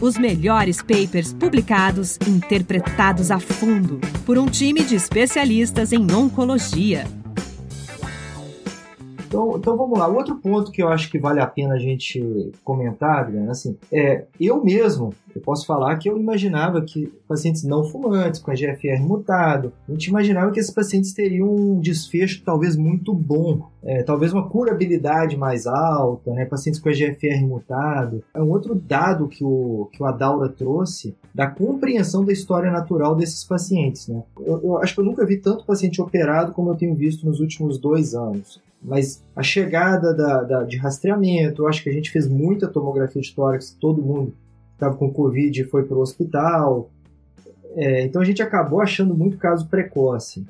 Os 0.00 0.18
melhores 0.18 0.82
papers 0.82 1.32
publicados, 1.32 2.18
interpretados 2.28 3.30
a 3.30 3.38
fundo 3.38 4.00
por 4.26 4.36
um 4.36 4.46
time 4.46 4.84
de 4.84 4.96
especialistas 4.96 5.92
em 5.92 6.12
oncologia. 6.12 7.06
Então, 9.34 9.56
então 9.56 9.76
vamos 9.76 9.98
lá. 9.98 10.06
Outro 10.06 10.36
ponto 10.36 10.70
que 10.70 10.80
eu 10.80 10.88
acho 10.88 11.10
que 11.10 11.18
vale 11.18 11.40
a 11.40 11.46
pena 11.46 11.74
a 11.74 11.78
gente 11.78 12.52
comentar, 12.62 13.18
Adriana, 13.18 13.50
assim, 13.50 13.76
é 13.90 14.26
eu 14.40 14.62
mesmo, 14.62 15.12
eu 15.34 15.40
posso 15.40 15.66
falar 15.66 15.96
que 15.96 16.08
eu 16.08 16.16
imaginava 16.16 16.80
que 16.82 17.12
pacientes 17.26 17.64
não 17.64 17.82
fumantes, 17.82 18.40
com 18.40 18.52
a 18.52 18.54
GFR 18.54 19.00
mutado, 19.00 19.72
a 19.88 19.92
gente 19.92 20.06
imaginava 20.06 20.52
que 20.52 20.60
esses 20.60 20.72
pacientes 20.72 21.12
teriam 21.12 21.52
um 21.52 21.80
desfecho 21.80 22.44
talvez 22.44 22.76
muito 22.76 23.12
bom, 23.12 23.68
é, 23.82 24.04
talvez 24.04 24.32
uma 24.32 24.48
curabilidade 24.48 25.36
mais 25.36 25.66
alta, 25.66 26.32
né? 26.32 26.44
Pacientes 26.44 26.78
com 26.78 26.88
a 26.88 26.92
GFR 26.92 27.44
mutado. 27.44 28.22
É 28.32 28.40
um 28.40 28.50
outro 28.50 28.72
dado 28.76 29.26
que 29.26 29.42
o, 29.42 29.88
que 29.92 30.00
o 30.00 30.06
Adaura 30.06 30.48
trouxe 30.48 31.12
da 31.34 31.48
compreensão 31.48 32.24
da 32.24 32.32
história 32.32 32.70
natural 32.70 33.16
desses 33.16 33.42
pacientes, 33.42 34.06
né? 34.06 34.22
Eu, 34.38 34.60
eu 34.62 34.78
acho 34.78 34.94
que 34.94 35.00
eu 35.00 35.04
nunca 35.04 35.26
vi 35.26 35.38
tanto 35.38 35.66
paciente 35.66 36.00
operado 36.00 36.52
como 36.52 36.70
eu 36.70 36.76
tenho 36.76 36.94
visto 36.94 37.26
nos 37.26 37.40
últimos 37.40 37.78
dois 37.78 38.14
anos 38.14 38.62
mas 38.84 39.24
a 39.34 39.42
chegada 39.42 40.12
da, 40.14 40.42
da, 40.42 40.62
de 40.62 40.76
rastreamento, 40.76 41.62
eu 41.62 41.68
acho 41.68 41.82
que 41.82 41.88
a 41.88 41.92
gente 41.92 42.10
fez 42.10 42.28
muita 42.28 42.68
tomografia 42.68 43.22
de 43.22 43.34
tórax, 43.34 43.74
todo 43.80 44.02
mundo 44.02 44.34
estava 44.74 44.94
com 44.94 45.10
Covid 45.10 45.64
foi 45.64 45.84
para 45.84 45.96
o 45.96 46.00
hospital, 46.00 46.90
é, 47.74 48.04
então 48.04 48.20
a 48.20 48.24
gente 48.24 48.42
acabou 48.42 48.80
achando 48.80 49.14
muito 49.14 49.38
caso 49.38 49.68
precoce. 49.68 50.46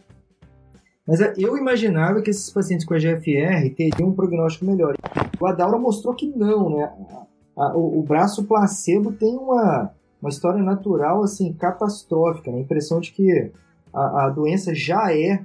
Mas 1.07 1.21
é, 1.21 1.33
eu 1.37 1.57
imaginava 1.57 2.21
que 2.23 2.31
esses 2.31 2.50
pacientes 2.50 2.85
com 2.85 2.95
a 2.95 2.99
GFR 2.99 3.73
teriam 3.76 4.09
um 4.09 4.14
prognóstico 4.14 4.64
melhor. 4.64 4.95
O 5.41 5.47
Adaura 5.47 5.79
mostrou 5.79 6.14
que 6.14 6.26
não, 6.26 6.71
né? 6.71 6.93
O, 7.75 8.03
braço 8.03 8.45
placebo 8.45 9.12
tem 9.12 9.37
uma, 9.37 9.93
uma 10.21 10.29
história 10.29 10.61
natural 10.61 11.23
assim 11.23 11.53
catastrófica, 11.53 12.50
né? 12.50 12.59
a 12.59 12.61
impressão 12.62 12.99
de 12.99 13.12
que 13.12 13.53
a, 13.93 14.25
a 14.25 14.31
doença 14.31 14.75
já 14.75 15.12
é 15.12 15.41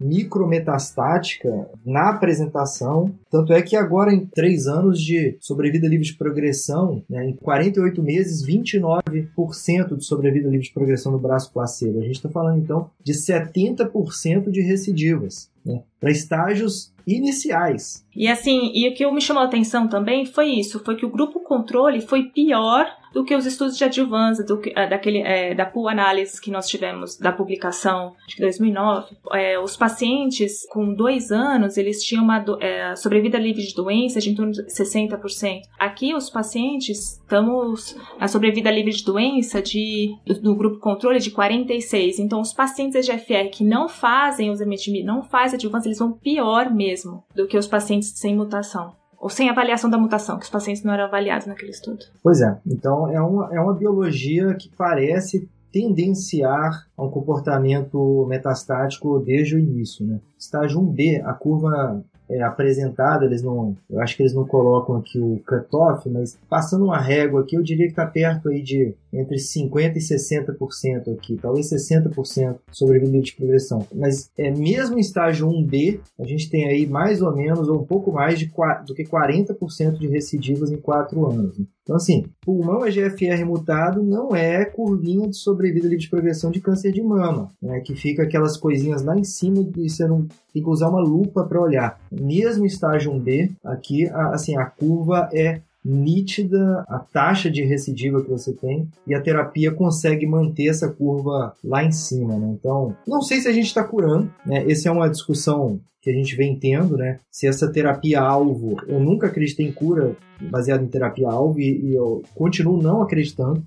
micrometastática 0.00 1.68
na 1.84 2.10
apresentação. 2.10 3.12
Tanto 3.30 3.52
é 3.52 3.62
que 3.62 3.76
agora, 3.76 4.12
em 4.12 4.24
três 4.24 4.66
anos 4.66 5.00
de 5.00 5.36
sobrevida 5.40 5.88
livre 5.88 6.06
de 6.06 6.14
progressão, 6.14 7.02
né, 7.08 7.28
em 7.28 7.32
48 7.34 8.02
meses, 8.02 8.44
29% 8.44 9.96
de 9.96 10.04
sobrevida 10.04 10.48
livre 10.48 10.66
de 10.66 10.72
progressão 10.72 11.12
no 11.12 11.18
braço 11.18 11.52
placebo. 11.52 11.98
A 11.98 12.02
gente 12.02 12.16
está 12.16 12.28
falando, 12.28 12.58
então, 12.58 12.90
de 13.02 13.12
70% 13.12 14.50
de 14.50 14.60
recidivas. 14.60 15.50
Né, 15.64 15.82
para 16.00 16.10
estágios 16.10 16.92
iniciais. 17.06 18.04
E 18.14 18.28
assim, 18.28 18.70
e 18.74 18.88
o 18.88 18.94
que 18.94 19.10
me 19.10 19.20
chamou 19.20 19.42
a 19.42 19.46
atenção 19.46 19.88
também 19.88 20.26
foi 20.26 20.46
isso, 20.46 20.82
foi 20.84 20.96
que 20.96 21.06
o 21.06 21.10
grupo 21.10 21.40
controle 21.40 22.00
foi 22.00 22.24
pior 22.24 22.86
do 23.12 23.24
que 23.24 23.34
os 23.34 23.46
estudos 23.46 23.76
de 23.76 23.84
adjuvância, 23.84 24.44
do 24.44 24.58
que, 24.58 24.72
eh, 24.74 24.88
daquele, 24.88 25.20
é, 25.22 25.54
da 25.54 25.64
pool 25.64 25.88
análise 25.88 26.40
que 26.40 26.50
nós 26.50 26.68
tivemos 26.68 27.16
da 27.16 27.32
publicação 27.32 28.14
de 28.26 28.36
2009. 28.36 29.16
É, 29.32 29.58
os 29.58 29.76
pacientes 29.76 30.66
com 30.68 30.92
dois 30.92 31.30
anos, 31.30 31.76
eles 31.76 32.02
tinham 32.04 32.22
uma 32.22 32.44
é, 32.60 32.94
sobrevida 32.96 33.38
livre 33.38 33.62
de 33.62 33.74
doença 33.74 34.20
de 34.20 34.30
em 34.30 34.34
torno 34.34 34.52
de 34.52 34.62
60%. 34.66 35.62
Aqui, 35.78 36.14
os 36.14 36.28
pacientes, 36.28 37.18
estamos 37.18 37.96
na 38.20 38.28
sobrevida 38.28 38.70
livre 38.70 38.92
de 38.92 39.04
doença 39.04 39.62
de, 39.62 40.14
do, 40.26 40.54
grupo 40.54 40.78
controle 40.78 41.18
de 41.18 41.30
46%. 41.30 42.18
Então, 42.18 42.40
os 42.40 42.52
pacientes 42.52 43.08
EGFR 43.08 43.50
que 43.50 43.64
não 43.64 43.88
fazem 43.88 44.50
os 44.50 44.58
não 45.04 45.22
fazem 45.22 45.56
adjuvância, 45.56 45.87
eles 45.88 45.98
vão 45.98 46.12
pior 46.12 46.70
mesmo 46.70 47.24
do 47.34 47.46
que 47.46 47.58
os 47.58 47.66
pacientes 47.66 48.12
sem 48.16 48.36
mutação 48.36 48.92
ou 49.20 49.28
sem 49.28 49.50
avaliação 49.50 49.90
da 49.90 49.98
mutação, 49.98 50.38
que 50.38 50.44
os 50.44 50.50
pacientes 50.50 50.84
não 50.84 50.92
eram 50.92 51.04
avaliados 51.04 51.46
naquele 51.46 51.72
estudo. 51.72 52.04
Pois 52.22 52.40
é, 52.40 52.56
então 52.66 53.08
é 53.08 53.20
uma, 53.20 53.52
é 53.52 53.60
uma 53.60 53.74
biologia 53.74 54.54
que 54.54 54.70
parece 54.76 55.48
tendenciar 55.72 56.86
a 56.96 57.02
um 57.02 57.10
comportamento 57.10 58.24
metastático 58.28 59.18
desde 59.18 59.56
o 59.56 59.58
início. 59.58 60.06
Né? 60.06 60.20
Estágio 60.38 60.80
1B, 60.80 61.22
a 61.24 61.34
curva 61.34 62.02
é, 62.28 62.42
apresentada, 62.42 63.24
eles 63.24 63.42
não, 63.42 63.76
eu 63.88 64.00
acho 64.00 64.16
que 64.16 64.22
eles 64.22 64.34
não 64.34 64.46
colocam 64.46 64.96
aqui 64.96 65.18
o 65.18 65.40
cutoff, 65.46 66.08
mas 66.08 66.38
passando 66.48 66.84
uma 66.84 67.00
régua 67.00 67.40
aqui, 67.40 67.56
eu 67.56 67.62
diria 67.62 67.86
que 67.86 67.92
está 67.92 68.06
perto 68.06 68.48
aí 68.48 68.62
de 68.62 68.94
entre 69.12 69.36
50% 69.36 69.96
e 69.96 69.98
60% 69.98 71.14
aqui, 71.14 71.36
talvez 71.40 71.70
60% 71.70 72.56
sobrevivência 72.70 73.22
de 73.22 73.36
progressão. 73.36 73.86
Mas 73.94 74.30
é, 74.36 74.50
mesmo 74.50 74.98
em 74.98 75.00
estágio 75.00 75.48
1B, 75.48 76.00
a 76.18 76.24
gente 76.24 76.50
tem 76.50 76.68
aí 76.68 76.86
mais 76.86 77.22
ou 77.22 77.34
menos, 77.34 77.68
ou 77.68 77.80
um 77.80 77.86
pouco 77.86 78.12
mais 78.12 78.38
de, 78.38 78.50
do 78.86 78.94
que 78.94 79.04
40% 79.04 79.98
de 79.98 80.08
recidivas 80.08 80.70
em 80.70 80.76
4 80.76 81.26
anos. 81.26 81.58
Né? 81.58 81.64
Então, 81.88 81.96
assim, 81.96 82.26
pulmão 82.42 82.86
EGFR 82.86 83.46
mutado 83.46 84.02
não 84.02 84.36
é 84.36 84.62
curvinha 84.66 85.26
de 85.26 85.38
sobrevida 85.38 85.88
de 85.88 86.10
progressão 86.10 86.50
de 86.50 86.60
câncer 86.60 86.92
de 86.92 87.00
mama, 87.02 87.50
né? 87.62 87.80
que 87.80 87.96
fica 87.96 88.24
aquelas 88.24 88.58
coisinhas 88.58 89.02
lá 89.02 89.16
em 89.16 89.24
cima 89.24 89.66
e 89.74 89.88
você 89.88 90.06
não 90.06 90.26
tem 90.52 90.62
que 90.62 90.68
usar 90.68 90.90
uma 90.90 91.00
lupa 91.00 91.44
para 91.44 91.58
olhar. 91.58 91.98
Mesmo 92.12 92.66
estágio 92.66 93.10
1B, 93.10 93.52
aqui, 93.64 94.06
assim, 94.10 94.54
a 94.54 94.66
curva 94.66 95.30
é 95.32 95.62
nítida 95.88 96.84
a 96.86 96.98
taxa 96.98 97.50
de 97.50 97.62
recidiva 97.64 98.22
que 98.22 98.30
você 98.30 98.52
tem 98.52 98.86
e 99.06 99.14
a 99.14 99.20
terapia 99.20 99.72
consegue 99.72 100.26
manter 100.26 100.68
essa 100.68 100.88
curva 100.88 101.54
lá 101.64 101.82
em 101.82 101.90
cima, 101.90 102.36
né? 102.36 102.54
Então, 102.58 102.94
não 103.06 103.22
sei 103.22 103.40
se 103.40 103.48
a 103.48 103.52
gente 103.52 103.66
está 103.66 103.82
curando, 103.82 104.30
né? 104.44 104.70
Essa 104.70 104.88
é 104.88 104.92
uma 104.92 105.08
discussão 105.08 105.80
que 106.02 106.10
a 106.10 106.12
gente 106.12 106.36
vem 106.36 106.54
tendo, 106.56 106.96
né? 106.96 107.18
Se 107.30 107.46
essa 107.46 107.70
terapia 107.72 108.20
alvo, 108.20 108.76
eu 108.86 109.00
nunca 109.00 109.26
acreditei 109.28 109.66
em 109.66 109.72
cura 109.72 110.14
baseada 110.40 110.84
em 110.84 110.88
terapia 110.88 111.28
alvo 111.28 111.58
e, 111.58 111.90
e 111.90 111.94
eu 111.94 112.22
continuo 112.34 112.80
não 112.80 113.02
acreditando. 113.02 113.62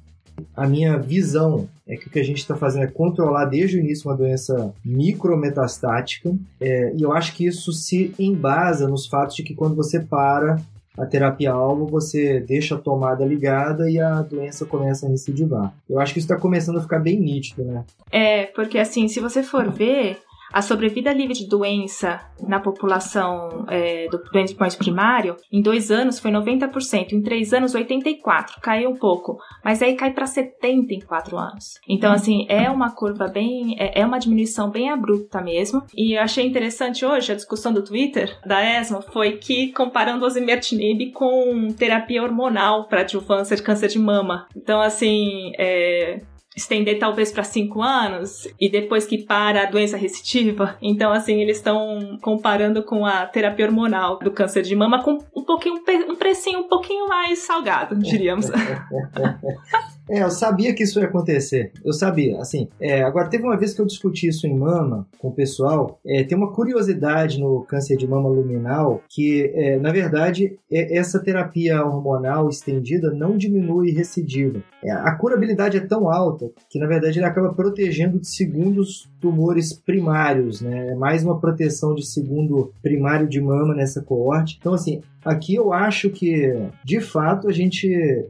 A 0.56 0.68
minha 0.68 0.98
visão 0.98 1.68
é 1.88 1.96
que 1.96 2.08
o 2.08 2.10
que 2.10 2.20
a 2.20 2.24
gente 2.24 2.38
está 2.38 2.56
fazendo 2.56 2.84
é 2.84 2.88
controlar 2.88 3.46
desde 3.46 3.78
o 3.78 3.80
início 3.80 4.10
uma 4.10 4.18
doença 4.18 4.74
micrometastática, 4.84 6.34
é, 6.60 6.94
e 6.96 7.02
eu 7.02 7.12
acho 7.12 7.36
que 7.36 7.46
isso 7.46 7.72
se 7.74 8.14
embasa 8.18 8.88
nos 8.88 9.08
fatos 9.08 9.36
de 9.36 9.44
que 9.44 9.54
quando 9.54 9.76
você 9.76 10.00
para 10.00 10.58
a 10.98 11.06
terapia-alvo, 11.06 11.88
você 11.88 12.40
deixa 12.40 12.76
a 12.76 12.78
tomada 12.78 13.26
ligada 13.26 13.90
e 13.90 14.00
a 14.00 14.22
doença 14.22 14.66
começa 14.66 15.06
a 15.06 15.10
recidivar. 15.10 15.74
Eu 15.90 16.00
acho 16.00 16.14
que 16.14 16.20
isso 16.20 16.32
está 16.32 16.40
começando 16.40 16.78
a 16.78 16.82
ficar 16.82 17.00
bem 17.00 17.20
nítido, 17.20 17.64
né? 17.64 17.84
É, 18.12 18.46
porque 18.48 18.78
assim, 18.78 19.08
se 19.08 19.20
você 19.20 19.42
for 19.42 19.70
ver, 19.70 20.20
a 20.52 20.62
sobrevida 20.62 21.14
livre 21.14 21.34
de 21.34 21.48
doença 21.48 22.22
na 22.48 22.60
população 22.60 23.66
é, 23.70 24.08
do 24.10 24.22
doente 24.32 24.56
primário, 24.78 25.38
em 25.52 25.62
dois 25.62 25.92
anos 25.92 26.20
foi 26.20 26.32
90%, 26.32 27.14
em 27.14 27.22
três 27.22 27.54
anos 27.54 27.74
84%, 27.74 28.60
caiu 28.62 28.90
um 28.90 28.96
pouco, 28.96 29.38
mas 29.64 29.82
aí 29.82 29.96
cai 29.96 30.12
para 30.12 30.26
70 30.26 30.94
em 30.94 31.00
quatro 31.00 31.38
anos. 31.38 31.80
Então, 31.88 32.12
assim, 32.12 32.46
é 32.50 32.70
uma 32.70 32.92
curva 32.92 33.28
bem, 33.28 33.76
é, 33.80 34.02
é 34.02 34.06
uma 34.06 34.20
diminuição 34.20 34.70
bem 34.70 34.90
abrupta 34.90 35.42
mesmo. 35.42 35.84
E 35.96 36.18
eu 36.18 36.22
achei 36.22 36.46
interessante 36.46 37.06
hoje 37.06 37.32
a 37.32 37.36
discussão 37.36 37.72
do 37.72 37.84
Twitter 37.84 38.38
da 38.46 38.80
ESMA 38.80 39.02
foi 39.02 39.38
que 39.38 39.72
comparando 39.74 40.26
osimertinib 40.26 41.12
com 41.12 41.68
terapia 41.78 42.24
hormonal 42.24 42.88
para 42.88 43.02
adjuvância 43.02 43.56
de 43.56 43.64
câncer 43.64 43.88
de 43.88 44.00
mama. 44.00 44.48
Então, 44.56 44.82
assim, 44.82 45.52
é, 45.58 46.22
estender 46.56 47.00
talvez 47.00 47.32
para 47.32 47.44
cinco 47.44 47.82
anos 47.82 48.48
e 48.60 48.70
depois 48.70 49.06
que 49.06 49.20
para 49.20 49.64
a 49.64 49.66
doença 49.66 49.98
recidiva. 49.98 50.78
Então, 50.82 51.12
assim, 51.12 51.42
eles 51.42 51.58
estão 51.58 52.18
comparando 52.22 52.84
com 52.84 53.06
a 53.06 53.26
terapia 53.26 53.66
hormonal 53.66 54.20
do 54.20 54.32
câncer 54.32 54.62
de 54.64 54.76
mama 54.76 55.02
com 55.04 55.18
um 55.36 55.44
pouquinho 55.44 55.82
um 56.10 56.16
precinho 56.16 56.60
um 56.60 56.68
pouquinho 56.68 57.08
mais 57.08 57.40
salgado, 57.40 57.96
diríamos. 57.96 58.48
É, 60.10 60.24
eu 60.24 60.32
sabia 60.32 60.74
que 60.74 60.84
isso 60.84 61.00
ia 61.00 61.06
acontecer. 61.06 61.72
Eu 61.84 61.94
sabia, 61.94 62.40
assim. 62.40 62.68
É, 62.80 63.02
agora, 63.04 63.30
teve 63.30 63.44
uma 63.44 63.58
vez 63.58 63.74
que 63.74 63.82
eu 63.82 63.86
discuti 63.86 64.28
isso 64.28 64.48
em 64.48 64.58
mama 64.58 65.08
com 65.20 65.30
o 65.30 65.34
pessoal. 65.34 66.00
É, 66.06 66.24
tem 66.24 66.38
uma 66.38 66.52
curiosidade 66.52 67.40
no 67.40 67.62
câncer 67.64 67.96
de 67.98 68.08
mama 68.08 68.30
luminal 68.30 69.02
que, 69.10 69.52
é, 69.56 69.78
na 69.78 69.92
verdade, 69.92 70.58
é, 70.72 70.98
essa 70.98 71.20
terapia 71.20 71.84
hormonal 71.86 72.50
estendida 72.50 73.12
não 73.12 73.38
diminui 73.38 73.92
recidiva. 73.92 74.62
É, 74.84 74.92
a 74.92 75.16
curabilidade 75.16 75.78
é 75.78 75.82
tão 75.82 76.10
alta 76.10 76.50
que, 76.70 76.80
na 76.80 76.88
verdade, 76.88 77.20
ele 77.20 77.26
acaba 77.26 77.54
protegendo 77.54 78.20
de 78.20 78.28
segundos 78.28 79.10
tumores 79.20 79.72
primários, 79.72 80.62
né? 80.62 80.90
É 80.90 80.96
mais 80.96 81.24
uma 81.24 81.40
proteção 81.40 81.94
de 81.94 82.06
segundo 82.06 82.74
primário 82.82 83.30
de 83.30 83.40
mama 83.40 83.76
nessa 83.76 84.02
coorte. 84.02 84.58
Então, 84.60 84.74
assim, 84.74 85.02
Aqui 85.24 85.56
eu 85.56 85.72
acho 85.72 86.10
que, 86.10 86.54
de 86.84 87.00
fato, 87.00 87.48
a 87.48 87.52
gente 87.52 87.88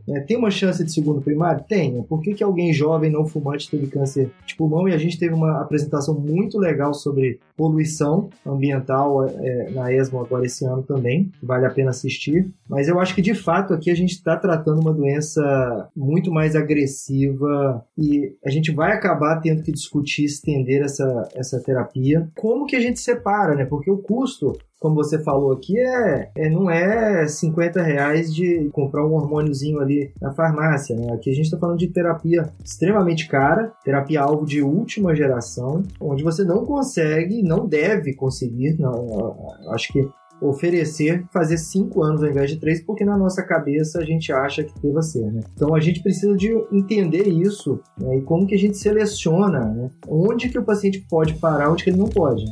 né, 0.08 0.20
tem 0.22 0.38
uma 0.38 0.52
chance 0.52 0.84
de 0.84 0.92
segundo 0.92 1.22
primário? 1.22 1.64
Tem. 1.68 2.04
Por 2.04 2.22
que, 2.22 2.34
que 2.34 2.44
alguém 2.44 2.74
jovem 2.74 3.12
não 3.12 3.26
fumante 3.26 3.70
teve 3.70 3.88
câncer 3.88 4.32
de 4.46 4.56
pulmão? 4.56 4.88
E 4.88 4.94
a 4.94 4.98
gente 4.98 5.18
teve 5.18 5.34
uma 5.34 5.62
apresentação 5.62 6.20
muito 6.20 6.58
legal 6.58 6.94
sobre 6.94 7.40
poluição 7.56 8.30
ambiental 8.46 9.26
é, 9.28 9.70
na 9.72 9.94
ESMO 9.94 10.20
agora 10.20 10.46
esse 10.46 10.66
ano 10.66 10.84
também. 10.84 11.32
Vale 11.42 11.66
a 11.66 11.70
pena 11.70 11.92
assistir. 11.92 12.52
Mas 12.68 12.88
eu 12.88 13.00
acho 13.00 13.16
que, 13.16 13.22
de 13.22 13.34
fato, 13.34 13.74
aqui 13.74 13.90
a 13.90 13.96
gente 13.96 14.12
está 14.12 14.36
tratando 14.36 14.82
uma 14.82 14.94
doença 14.94 15.90
muito 15.96 16.32
mais 16.32 16.56
agressiva 16.56 17.86
e 17.98 18.36
a 18.46 18.50
gente 18.50 18.72
vai 18.72 18.94
acabar 18.94 19.40
tendo 19.40 19.64
que 19.64 19.72
discutir 19.72 20.26
estender 20.26 20.82
essa, 20.82 21.30
essa 21.36 21.62
terapia. 21.62 22.30
Como 22.36 22.66
que 22.66 22.76
a 22.76 22.80
gente 22.80 23.00
separa, 23.00 23.56
né? 23.56 23.66
Porque 23.66 23.90
o 23.90 23.98
custo 23.98 24.58
como 24.82 24.96
você 24.96 25.24
falou 25.24 25.54
aqui, 25.54 25.80
é, 25.80 26.32
é 26.36 26.50
não 26.50 26.68
é 26.68 27.28
50 27.28 27.84
reais 27.84 28.34
de 28.34 28.68
comprar 28.74 29.06
um 29.06 29.14
hormôniozinho 29.14 29.80
ali 29.80 30.12
na 30.20 30.34
farmácia, 30.34 30.96
né? 30.96 31.14
Aqui 31.14 31.30
a 31.30 31.34
gente 31.36 31.46
está 31.46 31.58
falando 31.58 31.78
de 31.78 31.88
terapia 31.88 32.50
extremamente 32.66 33.28
cara, 33.28 33.72
terapia 33.86 34.22
alvo 34.22 34.44
de 34.44 34.60
última 34.64 35.16
geração, 35.16 35.84
onde 36.00 36.24
você 36.24 36.44
não 36.44 36.66
consegue, 36.66 37.44
não 37.44 37.68
deve 37.68 38.16
conseguir, 38.16 38.76
não, 38.80 39.54
acho 39.70 39.94
que 39.94 40.10
oferecer 40.42 41.24
fazer 41.32 41.60
cinco 41.60 42.02
anos 42.02 42.24
ao 42.24 42.30
invés 42.32 42.50
de 42.50 42.58
três, 42.58 42.82
porque 42.82 43.06
na 43.06 43.16
nossa 43.16 43.44
cabeça 43.44 44.00
a 44.00 44.04
gente 44.04 44.34
acha 44.34 44.64
que 44.64 44.74
deva 44.82 45.04
ser, 45.04 45.32
né? 45.32 45.42
Então 45.54 45.76
a 45.76 45.80
gente 45.80 46.02
precisa 46.02 46.36
de 46.36 46.52
entender 46.72 47.28
isso 47.28 47.80
né? 48.00 48.18
e 48.18 48.22
como 48.24 48.48
que 48.48 48.56
a 48.56 48.58
gente 48.58 48.78
seleciona, 48.78 49.60
né? 49.60 49.92
Onde 50.08 50.50
que 50.50 50.58
o 50.58 50.66
paciente 50.66 51.06
pode 51.08 51.36
parar, 51.36 51.72
onde 51.72 51.84
que 51.84 51.92
ele 51.92 52.00
não 52.00 52.10
pode. 52.10 52.44
Né? 52.46 52.52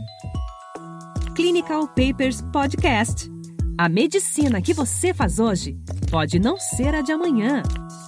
Clinical 1.40 1.88
Papers 1.88 2.42
Podcast. 2.52 3.32
A 3.78 3.88
medicina 3.88 4.62
que 4.62 4.74
você 4.74 5.14
faz 5.14 5.40
hoje 5.40 5.78
pode 6.12 6.38
não 6.38 6.58
ser 6.58 6.94
a 6.94 7.00
de 7.00 7.14
amanhã. 7.14 7.64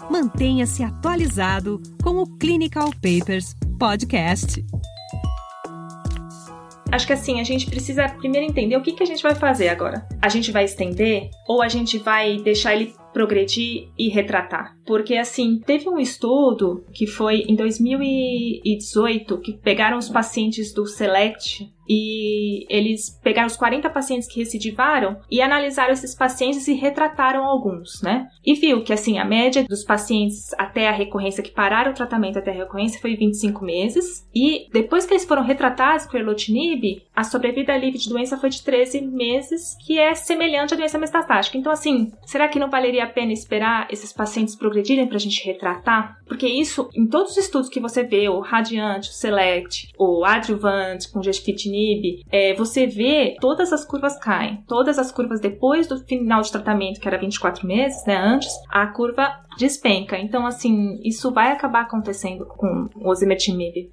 Mantenha-se 0.09 0.83
atualizado 0.83 1.81
com 2.03 2.17
o 2.17 2.37
Clinical 2.37 2.89
Papers 2.95 3.55
Podcast. 3.79 4.61
Acho 6.91 7.07
que 7.07 7.13
assim, 7.13 7.39
a 7.39 7.43
gente 7.45 7.67
precisa 7.67 8.09
primeiro 8.09 8.47
entender 8.47 8.75
o 8.75 8.81
que, 8.81 8.91
que 8.91 9.03
a 9.03 9.05
gente 9.05 9.23
vai 9.23 9.33
fazer 9.33 9.69
agora. 9.69 10.05
A 10.21 10.27
gente 10.27 10.51
vai 10.51 10.65
estender 10.65 11.29
ou 11.47 11.61
a 11.61 11.69
gente 11.69 11.97
vai 11.99 12.35
deixar 12.35 12.75
ele 12.75 12.93
progredir 13.13 13.87
e 13.97 14.09
retratar. 14.09 14.75
Porque, 14.85 15.15
assim, 15.15 15.59
teve 15.65 15.87
um 15.87 15.99
estudo 15.99 16.85
que 16.93 17.07
foi 17.07 17.45
em 17.47 17.55
2018 17.55 19.37
que 19.39 19.53
pegaram 19.53 19.97
os 19.97 20.09
pacientes 20.09 20.73
do 20.73 20.85
SELECT 20.85 21.71
e 21.93 22.65
eles 22.69 23.19
pegaram 23.21 23.47
os 23.47 23.57
40 23.57 23.89
pacientes 23.89 24.25
que 24.25 24.39
recidivaram 24.39 25.19
e 25.29 25.41
analisaram 25.41 25.91
esses 25.91 26.15
pacientes 26.15 26.65
e 26.69 26.73
retrataram 26.73 27.43
alguns, 27.43 28.01
né? 28.01 28.29
E 28.45 28.53
viu 28.53 28.81
que, 28.81 28.93
assim, 28.93 29.19
a 29.19 29.25
média 29.25 29.65
dos 29.65 29.83
pacientes 29.83 30.53
até 30.57 30.87
a 30.87 30.93
recorrência, 30.93 31.43
que 31.43 31.51
pararam 31.51 31.91
o 31.91 31.93
tratamento 31.93 32.39
até 32.39 32.51
a 32.51 32.53
recorrência, 32.53 33.01
foi 33.01 33.17
25 33.17 33.65
meses. 33.65 34.25
E 34.33 34.67
depois 34.71 35.05
que 35.05 35.11
eles 35.11 35.25
foram 35.25 35.43
retratados 35.43 36.05
com 36.05 36.15
erlotinib, 36.15 37.03
a 37.13 37.25
sobrevida 37.25 37.75
livre 37.75 37.99
de 37.99 38.07
doença 38.07 38.37
foi 38.37 38.49
de 38.49 38.63
13 38.63 39.01
meses, 39.01 39.75
que 39.85 39.99
é 39.99 40.15
semelhante 40.15 40.73
à 40.73 40.77
doença 40.77 40.97
metastática. 40.97 41.57
Então, 41.57 41.73
assim, 41.73 42.13
será 42.25 42.47
que 42.47 42.57
não 42.57 42.69
valeria 42.69 43.03
a 43.03 43.09
pena 43.09 43.33
esperar 43.33 43.89
esses 43.91 44.13
pacientes 44.13 44.55
progredirem 44.55 45.07
para 45.07 45.17
a 45.17 45.19
gente 45.19 45.45
retratar? 45.45 46.17
Porque 46.25 46.47
isso, 46.47 46.89
em 46.95 47.05
todos 47.05 47.31
os 47.31 47.37
estudos 47.37 47.67
que 47.67 47.81
você 47.81 48.01
vê, 48.01 48.29
o 48.29 48.39
Radiante, 48.39 49.09
o 49.09 49.13
Select, 49.13 49.89
o 49.99 50.23
Adjuvant 50.23 51.11
com 51.11 51.21
Gesfitinib, 51.81 52.23
é, 52.31 52.53
você 52.55 52.85
vê 52.85 53.35
todas 53.39 53.73
as 53.73 53.83
curvas 53.83 54.17
caem. 54.17 54.63
Todas 54.67 54.97
as 54.99 55.11
curvas 55.11 55.39
depois 55.39 55.87
do 55.87 55.97
final 56.05 56.41
de 56.41 56.51
tratamento, 56.51 56.99
que 56.99 57.07
era 57.07 57.17
24 57.17 57.67
meses, 57.67 58.05
né, 58.05 58.17
antes, 58.17 58.49
a 58.69 58.87
curva 58.87 59.27
despenca. 59.57 60.17
Então, 60.17 60.45
assim, 60.45 60.99
isso 61.03 61.31
vai 61.31 61.51
acabar 61.51 61.81
acontecendo 61.81 62.45
com 62.45 62.89
o 62.95 63.11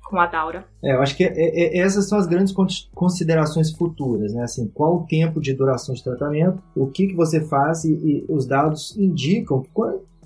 com 0.05 0.19
a 0.19 0.27
Daura. 0.27 0.65
É, 0.83 0.95
eu 0.95 1.03
acho 1.03 1.17
que 1.17 1.25
é, 1.25 1.33
é, 1.37 1.79
essas 1.79 2.09
são 2.09 2.19
as 2.19 2.27
grandes 2.27 2.55
considerações 2.95 3.73
futuras, 3.73 4.33
né? 4.33 4.43
Assim, 4.43 4.69
qual 4.69 4.97
o 4.97 5.07
tempo 5.07 5.41
de 5.41 5.53
duração 5.53 5.95
de 5.95 6.03
tratamento, 6.03 6.63
o 6.75 6.87
que, 6.87 7.09
que 7.09 7.15
você 7.15 7.41
faz 7.41 7.85
e, 7.85 7.93
e 7.93 8.27
os 8.29 8.47
dados 8.47 8.97
indicam 8.97 9.65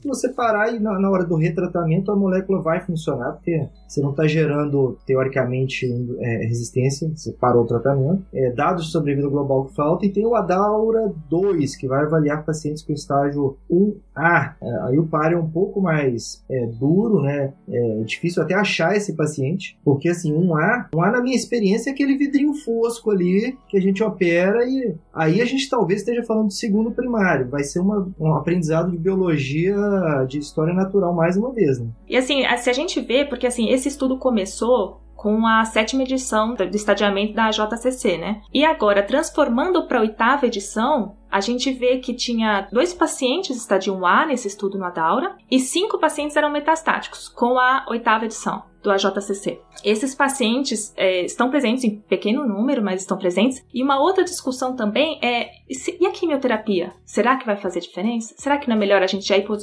se 0.03 0.09
você 0.09 0.29
parar 0.29 0.75
e 0.75 0.81
na, 0.81 0.99
na, 0.99 1.09
hora 1.09 1.25
do 1.25 1.37
retratamento 1.37 2.11
a 2.11 2.17
molécula 2.17 2.61
vai 2.61 2.81
funcionar, 2.81 3.35
porque 3.35 3.69
você 3.87 4.01
não 4.01 4.11
está 4.11 4.27
gerando, 4.27 4.99
teoricamente, 5.07 5.87
é, 6.19 6.47
resistência, 6.47 7.09
você 7.15 7.33
parou 7.33 7.63
o 7.63 7.67
tratamento. 7.67 8.25
É, 8.35 8.51
dados 8.51 8.87
de 8.87 8.91
sobrevida 8.91 9.29
global 9.29 9.67
que 9.67 9.77
faltam, 9.77 10.09
e 10.09 10.13
tem 10.13 10.27
o 10.27 10.35
ADAURA 10.35 11.13
2, 11.31 11.77
que 11.77 11.87
vai 11.87 12.05
avaliar 12.05 12.45
pacientes 12.45 12.83
com 12.83 12.93
estágio 12.93 13.57
1A. 13.71 14.55
É, 14.61 14.79
aí 14.89 14.99
o 14.99 15.07
par 15.07 15.33
é 15.33 15.37
um 15.37 15.49
pouco 15.49 15.81
mais 15.81 16.43
é, 16.51 16.67
duro, 16.67 17.23
né? 17.23 17.53
É 17.69 18.03
difícil 18.05 18.43
até 18.43 18.55
achar 18.55 18.97
esse 18.97 19.15
paciente, 19.15 19.79
porque 19.85 20.09
assim, 20.09 20.33
1A, 20.33 20.89
1A 20.93 21.13
na 21.13 21.23
minha 21.23 21.37
experiência 21.37 21.91
é 21.91 21.93
aquele 21.93 22.19
vidrinho 22.19 22.55
fosco 22.55 23.11
ali 23.11 23.57
que 23.69 23.77
a 23.77 23.81
gente 23.81 24.03
opera 24.03 24.65
e 24.65 24.97
aí 25.15 25.41
a 25.41 25.45
gente 25.45 25.69
talvez 25.71 26.01
esteja 26.01 26.25
falando 26.25 26.49
de 26.49 26.55
segundo 26.55 26.91
primário. 26.91 27.49
Vai 27.49 27.63
ser 27.63 27.79
uma, 27.79 28.09
um 28.19 28.35
aprendizado 28.35 28.91
de 28.91 28.99
biologia 28.99 29.92
de 30.27 30.39
história 30.39 30.75
natural 30.75 31.15
mais 31.15 31.37
uma 31.37 31.53
vez, 31.53 31.79
né? 31.79 31.89
E 32.09 32.17
assim, 32.17 32.43
se 32.59 32.71
a 32.71 32.73
gente 32.73 33.01
vê, 33.01 33.25
porque 33.25 33.47
assim, 33.47 33.71
esse 33.71 33.89
estudo 33.89 34.19
começou 34.19 35.01
com 35.23 35.47
a 35.47 35.65
sétima 35.65 36.03
edição 36.03 36.53
do 36.55 36.77
estadiamento 36.77 37.33
da 37.33 37.49
JCC, 37.51 38.19
né? 38.19 38.43
E 38.53 38.65
agora, 38.65 39.05
transformando 39.05 39.87
para 39.87 39.99
a 39.99 40.01
oitava 40.01 40.47
edição, 40.47 41.15
a 41.31 41.41
gente 41.41 41.73
vê 41.73 41.99
que 41.99 42.13
tinha 42.13 42.67
dois 42.73 42.93
pacientes 42.93 43.57
estadio 43.57 43.95
1A 43.95 44.27
nesse 44.27 44.49
estudo 44.49 44.77
no 44.77 44.85
Adaura 44.85 45.37
e 45.49 45.61
cinco 45.61 45.97
pacientes 45.97 46.37
eram 46.37 46.51
metastáticos, 46.51 47.29
com 47.29 47.57
a 47.57 47.87
oitava 47.89 48.25
edição 48.25 48.65
do 48.83 48.91
AJCC. 48.91 49.61
Esses 49.85 50.15
pacientes 50.15 50.93
é, 50.97 51.25
estão 51.25 51.51
presentes 51.51 51.85
em 51.85 51.97
pequeno 51.97 52.47
número, 52.47 52.83
mas 52.83 53.01
estão 53.01 53.17
presentes. 53.17 53.65
E 53.73 53.83
uma 53.83 54.01
outra 54.01 54.25
discussão 54.25 54.75
também 54.75 55.19
é: 55.23 55.51
e 55.69 56.07
a 56.07 56.11
quimioterapia? 56.11 56.93
Será 57.05 57.37
que 57.37 57.47
vai 57.47 57.57
fazer 57.57 57.81
diferença? 57.81 58.35
Será 58.37 58.59
que 58.59 58.69
não 58.69 58.77
é 58.77 58.79
melhor 58.79 59.03
a 59.03 59.07
gente 59.07 59.27
já 59.27 59.37
ir 59.37 59.45
para 59.45 59.55
o 59.55 59.59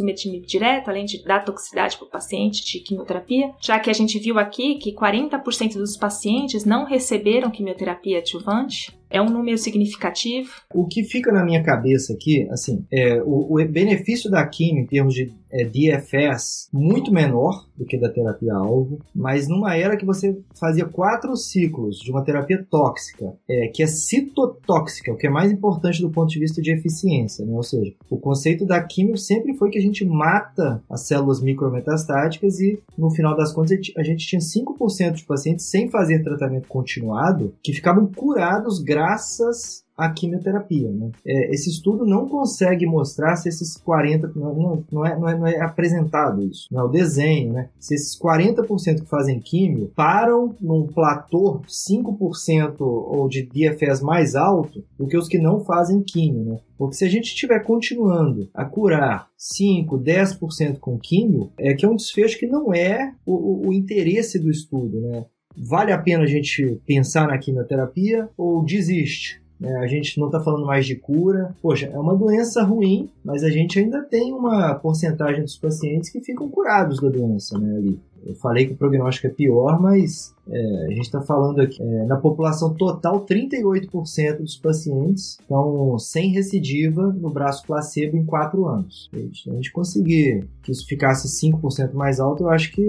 direto, 0.45 0.89
além 0.89 1.05
de 1.05 1.23
dar 1.23 1.43
toxicidade 1.43 1.97
para 1.97 2.07
o 2.07 2.09
paciente 2.09 2.65
de 2.65 2.79
quimioterapia? 2.79 3.51
Já 3.61 3.79
que 3.79 3.89
a 3.89 3.93
gente 3.93 4.17
viu 4.19 4.39
aqui 4.39 4.75
que 4.75 4.93
40% 4.93 5.73
dos 5.73 5.97
pacientes 5.97 6.65
não 6.65 6.85
receberam 6.85 7.51
quimioterapia 7.51 8.19
adjuvante. 8.19 8.97
É 9.11 9.19
um 9.19 9.29
número 9.29 9.57
significativo. 9.57 10.51
O 10.71 10.85
que 10.85 11.03
fica 11.03 11.31
na 11.31 11.43
minha 11.43 11.63
cabeça 11.63 12.13
aqui, 12.13 12.47
assim, 12.51 12.85
é 12.91 13.19
o, 13.23 13.55
o 13.55 13.67
benefício 13.67 14.29
da 14.29 14.45
quimio 14.45 14.83
em 14.83 14.85
termos 14.85 15.15
de 15.15 15.33
é, 15.51 15.63
DFS 15.63 16.69
muito 16.71 17.11
menor 17.11 17.67
do 17.75 17.85
que 17.85 17.97
da 17.97 18.09
terapia-alvo, 18.09 18.99
mas 19.15 19.47
numa 19.47 19.75
era 19.75 19.97
que 19.97 20.05
você 20.05 20.37
fazia 20.59 20.85
quatro 20.85 21.35
ciclos 21.35 21.99
de 21.99 22.11
uma 22.11 22.23
terapia 22.23 22.65
tóxica, 22.69 23.33
é, 23.49 23.67
que 23.67 23.81
é 23.81 23.87
citotóxica, 23.87 25.11
o 25.11 25.17
que 25.17 25.27
é 25.27 25.29
mais 25.29 25.51
importante 25.51 26.01
do 26.01 26.09
ponto 26.09 26.29
de 26.29 26.39
vista 26.39 26.61
de 26.61 26.71
eficiência, 26.71 27.45
né? 27.45 27.53
ou 27.53 27.63
seja, 27.63 27.93
o 28.09 28.17
conceito 28.17 28.65
da 28.65 28.81
quimio 28.81 29.17
sempre 29.17 29.53
foi 29.53 29.69
que 29.69 29.77
a 29.77 29.81
gente 29.81 30.05
mata 30.05 30.83
as 30.89 31.07
células 31.07 31.41
micrometastáticas 31.41 32.59
e 32.59 32.79
no 32.97 33.09
final 33.09 33.35
das 33.35 33.53
contas 33.53 33.79
a 33.95 34.03
gente 34.03 34.27
tinha 34.27 34.41
5% 34.41 35.13
de 35.13 35.23
pacientes 35.23 35.65
sem 35.65 35.89
fazer 35.89 36.23
tratamento 36.23 36.67
continuado 36.67 37.53
que 37.63 37.73
ficavam 37.73 38.07
curados 38.07 38.79
graças 38.79 39.83
a 39.99 40.09
quimioterapia. 40.09 40.89
Né? 40.89 41.11
É, 41.25 41.53
esse 41.53 41.69
estudo 41.69 42.05
não 42.05 42.27
consegue 42.27 42.85
mostrar 42.85 43.35
se 43.35 43.49
esses 43.49 43.77
40%, 43.77 44.31
não, 44.35 44.83
não, 44.89 45.05
é, 45.05 45.19
não, 45.19 45.29
é, 45.29 45.37
não 45.37 45.47
é 45.47 45.59
apresentado 45.59 46.41
isso, 46.41 46.67
não 46.71 46.81
é 46.81 46.83
o 46.85 46.87
desenho, 46.87 47.53
né? 47.53 47.69
se 47.77 47.93
esses 47.93 48.17
40% 48.17 49.01
que 49.01 49.09
fazem 49.09 49.39
químio 49.39 49.91
param 49.95 50.55
num 50.61 50.87
platô 50.87 51.61
5% 51.67 52.75
ou 52.79 53.27
de 53.27 53.43
DFS 53.43 54.01
mais 54.01 54.35
alto 54.35 54.83
do 54.97 55.05
que 55.05 55.17
os 55.17 55.27
que 55.27 55.37
não 55.37 55.59
fazem 55.63 56.01
químio. 56.01 56.45
Né? 56.45 56.59
Porque 56.77 56.95
se 56.95 57.03
a 57.03 57.09
gente 57.09 57.25
estiver 57.25 57.59
continuando 57.59 58.49
a 58.53 58.63
curar 58.63 59.27
5, 59.37 59.99
10% 59.99 60.79
com 60.79 60.97
químio, 60.97 61.51
é 61.57 61.73
que 61.73 61.85
é 61.85 61.89
um 61.89 61.95
desfecho 61.95 62.39
que 62.39 62.47
não 62.47 62.73
é 62.73 63.13
o, 63.25 63.33
o, 63.33 63.67
o 63.67 63.73
interesse 63.73 64.39
do 64.39 64.49
estudo. 64.49 65.01
Né? 65.01 65.25
Vale 65.57 65.91
a 65.91 65.97
pena 65.97 66.23
a 66.23 66.27
gente 66.27 66.79
pensar 66.85 67.27
na 67.27 67.37
quimioterapia 67.37 68.29
ou 68.37 68.63
desiste? 68.63 69.41
Né? 69.59 69.75
A 69.77 69.87
gente 69.87 70.19
não 70.19 70.27
está 70.27 70.39
falando 70.39 70.65
mais 70.65 70.85
de 70.85 70.95
cura. 70.95 71.55
Poxa, 71.61 71.87
é 71.87 71.99
uma 71.99 72.15
doença 72.15 72.63
ruim, 72.63 73.09
mas 73.23 73.43
a 73.43 73.49
gente 73.49 73.77
ainda 73.79 74.01
tem 74.01 74.33
uma 74.33 74.75
porcentagem 74.75 75.43
dos 75.43 75.57
pacientes 75.57 76.09
que 76.09 76.21
ficam 76.21 76.49
curados 76.49 76.99
da 76.99 77.09
doença 77.09 77.57
né, 77.57 77.75
ali. 77.75 77.99
Eu 78.25 78.35
falei 78.35 78.65
que 78.65 78.73
o 78.73 78.77
prognóstico 78.77 79.27
é 79.27 79.29
pior, 79.29 79.81
mas 79.81 80.33
é, 80.49 80.85
a 80.85 80.89
gente 80.89 81.05
está 81.05 81.21
falando 81.21 81.61
aqui, 81.61 81.81
é, 81.81 82.05
na 82.05 82.17
população 82.17 82.73
total, 82.73 83.25
38% 83.25 84.37
dos 84.39 84.57
pacientes 84.57 85.37
estão 85.39 85.97
sem 85.99 86.31
recidiva 86.31 87.13
no 87.13 87.29
braço 87.29 87.65
placebo 87.65 88.17
em 88.17 88.25
4 88.25 88.67
anos. 88.67 89.09
Se 89.33 89.49
a 89.49 89.53
gente 89.53 89.71
conseguir 89.71 90.47
que 90.63 90.71
isso 90.71 90.85
ficasse 90.85 91.27
5% 91.27 91.93
mais 91.93 92.19
alto, 92.19 92.43
eu 92.43 92.49
acho 92.49 92.71
que, 92.71 92.83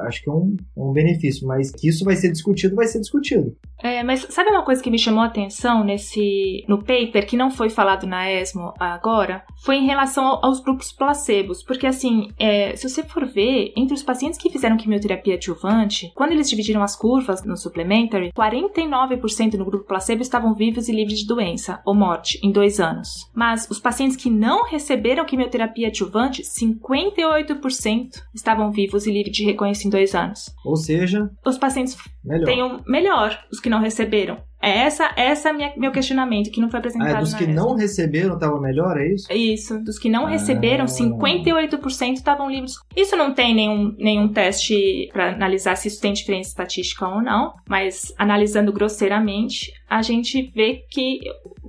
acho 0.00 0.22
que 0.22 0.28
é 0.28 0.32
um, 0.32 0.56
é 0.76 0.80
um 0.80 0.92
benefício, 0.92 1.46
mas 1.46 1.70
que 1.70 1.88
isso 1.88 2.04
vai 2.04 2.16
ser 2.16 2.30
discutido, 2.32 2.74
vai 2.74 2.86
ser 2.86 3.00
discutido. 3.00 3.54
É, 3.82 4.02
mas 4.02 4.26
sabe 4.30 4.50
uma 4.50 4.62
coisa 4.62 4.82
que 4.82 4.90
me 4.90 4.98
chamou 4.98 5.22
a 5.22 5.26
atenção 5.26 5.82
nesse 5.82 6.64
no 6.68 6.78
paper 6.78 7.26
que 7.26 7.36
não 7.36 7.50
foi 7.50 7.68
falado 7.68 8.06
na 8.06 8.30
ESMO 8.30 8.72
agora? 8.78 9.44
Foi 9.64 9.76
em 9.76 9.86
relação 9.86 10.38
aos 10.42 10.60
grupos 10.60 10.92
placebos, 10.92 11.62
porque 11.62 11.86
assim, 11.86 12.28
é, 12.38 12.76
se 12.76 12.88
você 12.88 13.02
for 13.02 13.26
ver, 13.26 13.72
entre 13.76 13.94
os 13.94 14.02
pacientes 14.02 14.38
que 14.38 14.50
fizeram 14.50 14.76
quimioterapia 14.76 15.34
adjuvante, 15.34 16.12
quando 16.14 16.32
eles 16.32 16.48
dividiram 16.48 16.82
as 16.82 16.94
curvas 16.94 17.44
no 17.44 17.56
supplementary, 17.56 18.32
49% 18.32 19.54
no 19.54 19.64
grupo 19.64 19.86
placebo 19.86 20.22
estavam 20.22 20.54
vivos 20.54 20.88
e 20.88 20.92
livres 20.92 21.20
de 21.20 21.26
doença 21.26 21.80
ou 21.84 21.94
morte 21.94 22.38
em 22.42 22.52
dois 22.52 22.78
anos. 22.78 23.30
Mas 23.34 23.68
os 23.68 23.80
pacientes 23.80 24.16
que 24.16 24.30
não 24.30 24.64
receberam 24.64 25.24
quimioterapia 25.24 25.88
adjuvante, 25.88 26.42
58% 26.42 28.22
estavam 28.34 28.70
vivos 28.70 29.06
e 29.06 29.12
livres 29.12 29.36
de 29.36 29.44
reconhecimento 29.44 29.82
em 29.82 29.90
dois 29.90 30.14
anos. 30.14 30.54
Ou 30.64 30.76
seja, 30.76 31.30
os 31.44 31.58
pacientes 31.58 31.96
melhor. 32.24 32.44
têm 32.44 32.62
um 32.62 32.80
melhor, 32.86 33.44
os 33.50 33.58
que 33.58 33.71
não 33.72 33.80
receberam. 33.80 34.38
É 34.60 34.84
essa, 34.84 35.10
essa 35.16 35.48
é 35.48 35.52
minha, 35.52 35.72
meu 35.76 35.90
questionamento, 35.90 36.48
que 36.48 36.60
não 36.60 36.70
foi 36.70 36.78
apresentado. 36.78 37.16
Ah, 37.16 37.20
dos 37.20 37.34
que 37.34 37.48
não 37.48 37.74
receberam 37.74 38.34
estava 38.34 38.60
melhor, 38.60 38.96
é 38.96 39.08
isso? 39.08 39.32
Isso, 39.32 39.82
dos 39.82 39.98
que 39.98 40.08
não 40.08 40.26
ah. 40.26 40.30
receberam, 40.30 40.84
58% 40.84 42.12
estavam 42.12 42.48
livres. 42.48 42.74
Isso 42.96 43.16
não 43.16 43.34
tem 43.34 43.52
nenhum, 43.52 43.92
nenhum 43.98 44.28
teste 44.28 45.08
para 45.12 45.32
analisar 45.32 45.76
se 45.76 45.88
isso 45.88 46.00
tem 46.00 46.12
diferença 46.12 46.50
estatística 46.50 47.08
ou 47.08 47.20
não, 47.20 47.54
mas 47.68 48.14
analisando 48.16 48.72
grosseiramente, 48.72 49.72
a 49.90 50.00
gente 50.00 50.52
vê 50.54 50.84
que 50.88 51.18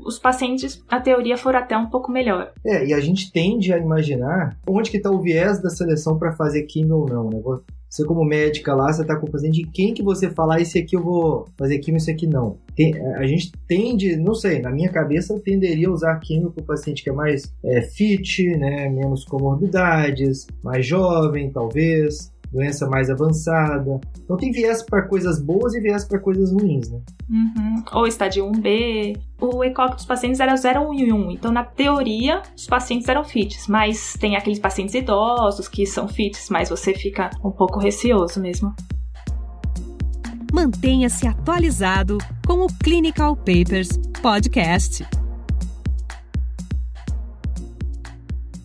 os 0.06 0.20
pacientes, 0.20 0.84
a 0.88 1.00
teoria, 1.00 1.36
foram 1.36 1.60
até 1.60 1.76
um 1.76 1.90
pouco 1.90 2.12
melhor. 2.12 2.52
É, 2.64 2.86
e 2.86 2.94
a 2.94 3.00
gente 3.00 3.32
tende 3.32 3.74
a 3.74 3.78
imaginar 3.80 4.56
onde 4.68 4.92
que 4.92 4.98
está 4.98 5.10
o 5.10 5.22
viés 5.22 5.60
da 5.62 5.70
seleção 5.70 6.20
para 6.20 6.36
fazer 6.36 6.64
quimio 6.64 6.98
ou 6.98 7.10
não, 7.10 7.30
né? 7.30 7.42
Você 7.94 8.04
como 8.06 8.26
médica 8.26 8.74
lá, 8.74 8.92
você 8.92 9.04
está 9.04 9.16
com 9.16 9.28
o 9.28 9.32
paciente, 9.32 9.62
de 9.62 9.70
quem 9.70 9.94
que 9.94 10.02
você 10.02 10.28
falar, 10.28 10.60
esse 10.60 10.80
aqui 10.80 10.96
eu 10.96 11.04
vou 11.04 11.46
fazer 11.56 11.78
químio, 11.78 11.98
esse 11.98 12.10
aqui 12.10 12.26
não. 12.26 12.58
Tem, 12.76 13.00
a 13.18 13.28
gente 13.28 13.52
tende, 13.68 14.16
não 14.16 14.34
sei, 14.34 14.60
na 14.60 14.72
minha 14.72 14.90
cabeça 14.90 15.32
eu 15.32 15.40
tenderia 15.40 15.88
a 15.88 15.92
usar 15.92 16.20
químio 16.20 16.50
para 16.50 16.64
o 16.64 16.66
paciente 16.66 17.04
que 17.04 17.12
é 17.12 17.14
mais 17.14 17.54
é, 17.64 17.84
fit, 17.84 18.48
né, 18.58 18.90
menos 18.90 19.24
comorbidades, 19.26 20.48
mais 20.64 20.84
jovem 20.88 21.52
talvez, 21.52 22.33
doença 22.54 22.88
mais 22.88 23.10
avançada. 23.10 24.00
Então 24.24 24.38
tem 24.38 24.52
viés 24.52 24.84
para 24.84 25.02
coisas 25.02 25.42
boas 25.42 25.74
e 25.74 25.82
viés 25.82 26.06
para 26.06 26.20
coisas 26.20 26.54
ruins, 26.54 26.90
né? 26.90 27.02
Uhum. 27.30 27.84
Ou 27.94 28.08
estádio 28.08 28.46
1B. 28.46 29.18
O 29.42 29.64
ECOG 29.64 29.96
dos 29.96 30.06
pacientes 30.06 30.40
era 30.40 30.56
0, 30.56 30.88
1 30.90 30.94
e 30.94 31.12
1. 31.12 31.32
Então, 31.32 31.52
na 31.52 31.64
teoria, 31.64 32.44
os 32.56 32.68
pacientes 32.68 33.10
eram 33.10 33.24
fits. 33.24 33.68
Mas 33.68 34.14
tem 34.20 34.36
aqueles 34.36 34.60
pacientes 34.60 34.94
idosos 34.94 35.68
que 35.68 35.86
são 35.86 36.08
fits, 36.08 36.50
mas 36.50 36.70
você 36.70 36.94
fica 36.94 37.32
um 37.44 37.52
pouco 37.52 37.80
receoso 37.80 38.40
mesmo. 38.40 38.74
Mantenha-se 40.54 41.26
atualizado 41.28 42.20
com 42.46 42.66
o 42.66 42.68
Clinical 42.68 43.36
Papers 43.36 43.98
Podcast. 44.22 45.04